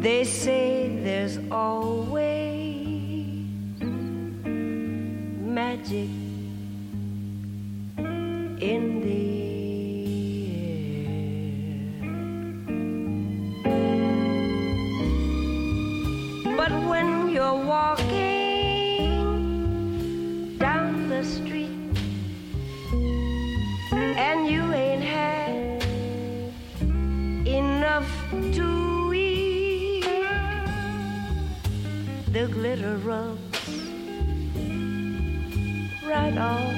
They 0.00 0.24
say 0.24 0.98
there's 1.04 1.38
always 1.50 2.22
magic 5.38 6.08
in 8.60 9.00
the 9.04 9.42
air. 16.44 16.56
But 16.56 16.72
when 16.88 17.28
you're 17.30 17.54
walking 17.64 18.21
enough 27.92 28.12
to 28.54 29.12
eat, 29.12 30.04
the 32.32 32.46
glitter 32.46 32.96
rubs 32.96 33.68
right 36.06 36.38
off, 36.38 36.72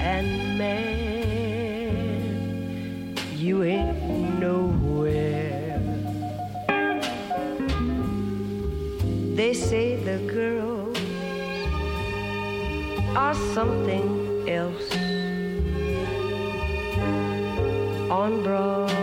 and 0.00 0.58
man, 0.58 1.86
you 3.36 3.62
ain't 3.62 4.40
nowhere. 4.40 5.78
They 9.36 9.54
say 9.54 9.94
the 10.02 10.18
girls 10.26 10.98
are 13.14 13.36
something 13.54 14.48
else 14.48 14.92
on 18.10 18.42
Broadway. 18.42 18.99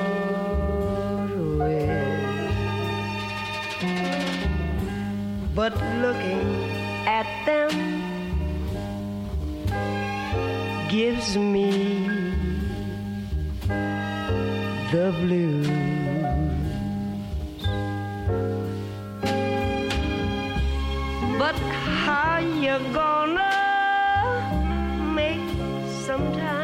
But 5.57 5.73
looking 6.03 6.69
at 7.07 7.25
them 7.47 7.71
gives 10.87 11.35
me 11.35 11.71
the 14.91 15.11
blues. 15.19 15.67
But 21.39 21.55
how 22.05 22.37
you 22.37 22.77
gonna 22.93 23.55
make 25.15 25.41
some 26.05 26.31
time 26.33 26.56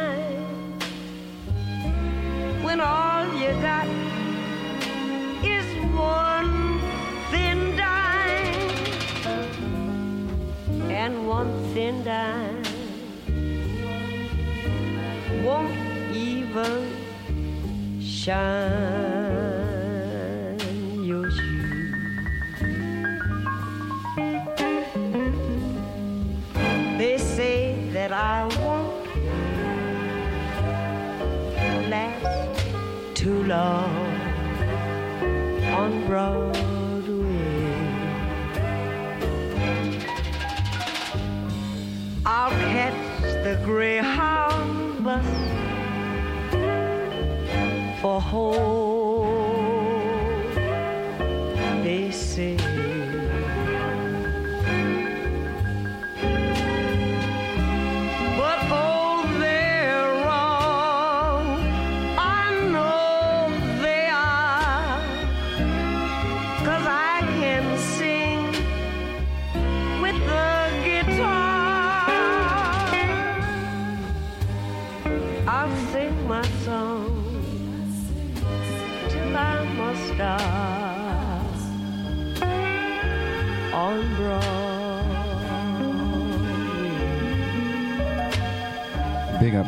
thin 11.74 12.04
dime 12.04 12.62
won't 15.44 15.74
even 16.14 16.88
shine 18.00 18.54
your 21.02 21.28
shoes. 21.28 21.94
They 26.96 27.18
say 27.18 27.90
that 27.92 28.12
I 28.12 28.46
won't 28.60 29.06
last 31.90 33.16
too 33.16 33.42
long 33.42 33.90
on 35.80 36.06
Broadway. 36.06 36.53
Greyhound 43.62 45.04
bus 45.04 45.24
for 48.00 48.20
home. 48.20 48.93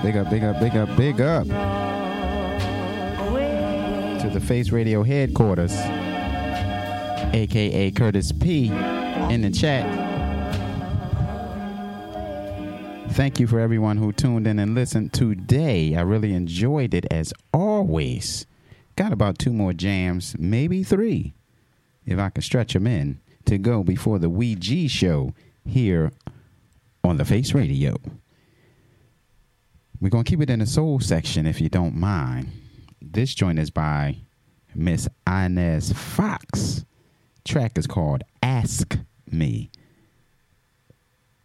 Big 0.07 0.16
up, 0.16 0.31
big 0.31 0.45
up, 0.45 0.61
big 0.61 0.77
up, 0.77 0.97
big 0.97 1.20
up, 1.20 1.47
to 4.20 4.31
the 4.33 4.39
Face 4.41 4.70
Radio 4.70 5.03
headquarters, 5.03 5.73
aka 7.35 7.91
Curtis 7.91 8.31
P, 8.31 8.69
in 8.69 9.43
the 9.43 9.51
chat. 9.51 9.85
Thank 13.15 13.41
you 13.41 13.49
for 13.49 13.59
everyone 13.59 13.97
who 13.97 14.12
tuned 14.12 14.47
in 14.47 14.61
and 14.61 14.77
listened 14.77 15.12
today. 15.12 15.97
I 15.97 16.03
really 16.03 16.35
enjoyed 16.35 16.95
it 16.95 17.07
as 17.11 17.35
always. 17.53 18.47
Got 18.95 19.12
about 19.12 19.41
two 19.41 19.53
more 19.53 19.73
jams, 19.73 20.37
maybe 20.39 20.85
three, 20.85 21.35
if 22.05 22.20
I 22.20 22.31
can 22.31 22.43
stretch 22.43 22.74
them 22.74 22.87
in, 22.87 23.19
to 23.47 23.59
go 23.59 23.83
before 23.83 24.20
the 24.20 24.31
Wee 24.31 24.55
G 24.55 24.87
show 24.87 25.35
here 25.65 26.12
on 27.03 27.16
the 27.16 27.24
Face 27.24 27.55
Radio. 27.55 27.97
We're 30.01 30.10
going 30.10 30.24
to 30.24 30.28
keep 30.28 30.43
it 30.43 30.51
in 30.51 30.59
the 30.59 30.66
soul 30.66 31.01
section 31.01 31.47
if 31.47 31.60
you 31.60 31.68
don't 31.68 31.94
mind. 31.94 32.51
This 33.01 33.35
joint 33.35 33.59
is 33.59 33.70
by 33.70 34.18
Miss 34.74 35.09
Inez 35.27 35.93
Foxx. 35.93 36.85
Track 37.44 37.78
is 37.78 37.86
called 37.86 38.23
Ask 38.43 38.98
Me. 39.31 39.70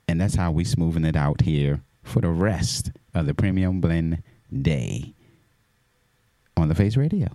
And 0.08 0.20
that's 0.20 0.36
how 0.36 0.52
we 0.52 0.66
smoothing 0.66 1.06
it 1.06 1.16
out 1.16 1.42
here 1.42 1.82
for 2.04 2.22
the 2.22 2.30
rest 2.30 2.92
of 3.14 3.26
the 3.26 3.34
Premium 3.34 3.80
Blend 3.80 4.22
Day 4.52 5.14
on 6.58 6.68
the 6.68 6.76
Face 6.76 6.98
Radio. 6.98 7.30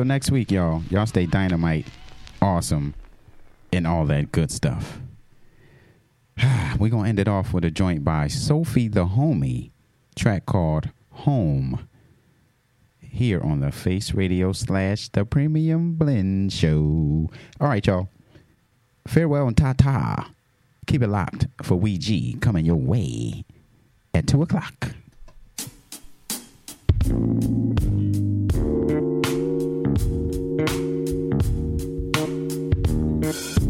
Until 0.00 0.14
next 0.14 0.30
week, 0.30 0.50
y'all, 0.50 0.82
y'all 0.88 1.04
stay 1.04 1.26
dynamite, 1.26 1.86
awesome, 2.40 2.94
and 3.70 3.86
all 3.86 4.06
that 4.06 4.32
good 4.32 4.50
stuff. 4.50 4.98
We're 6.78 6.88
going 6.88 7.04
to 7.04 7.08
end 7.10 7.18
it 7.18 7.28
off 7.28 7.52
with 7.52 7.66
a 7.66 7.70
joint 7.70 8.02
by 8.02 8.28
Sophie 8.28 8.88
the 8.88 9.04
Homie, 9.04 9.72
track 10.16 10.46
called 10.46 10.88
Home, 11.10 11.86
here 12.98 13.42
on 13.42 13.60
the 13.60 13.70
Face 13.70 14.14
Radio 14.14 14.52
slash 14.52 15.10
the 15.10 15.26
Premium 15.26 15.96
Blend 15.96 16.50
Show. 16.50 17.28
All 17.60 17.68
right, 17.68 17.86
y'all. 17.86 18.08
Farewell 19.06 19.48
and 19.48 19.56
ta 19.56 19.74
ta. 19.74 20.30
Keep 20.86 21.02
it 21.02 21.08
locked 21.08 21.46
for 21.62 21.74
Wee 21.74 21.98
G 21.98 22.38
coming 22.40 22.64
your 22.64 22.76
way 22.76 23.44
at 24.14 24.26
2 24.26 24.40
o'clock. 24.40 24.94
Hey 33.30 33.69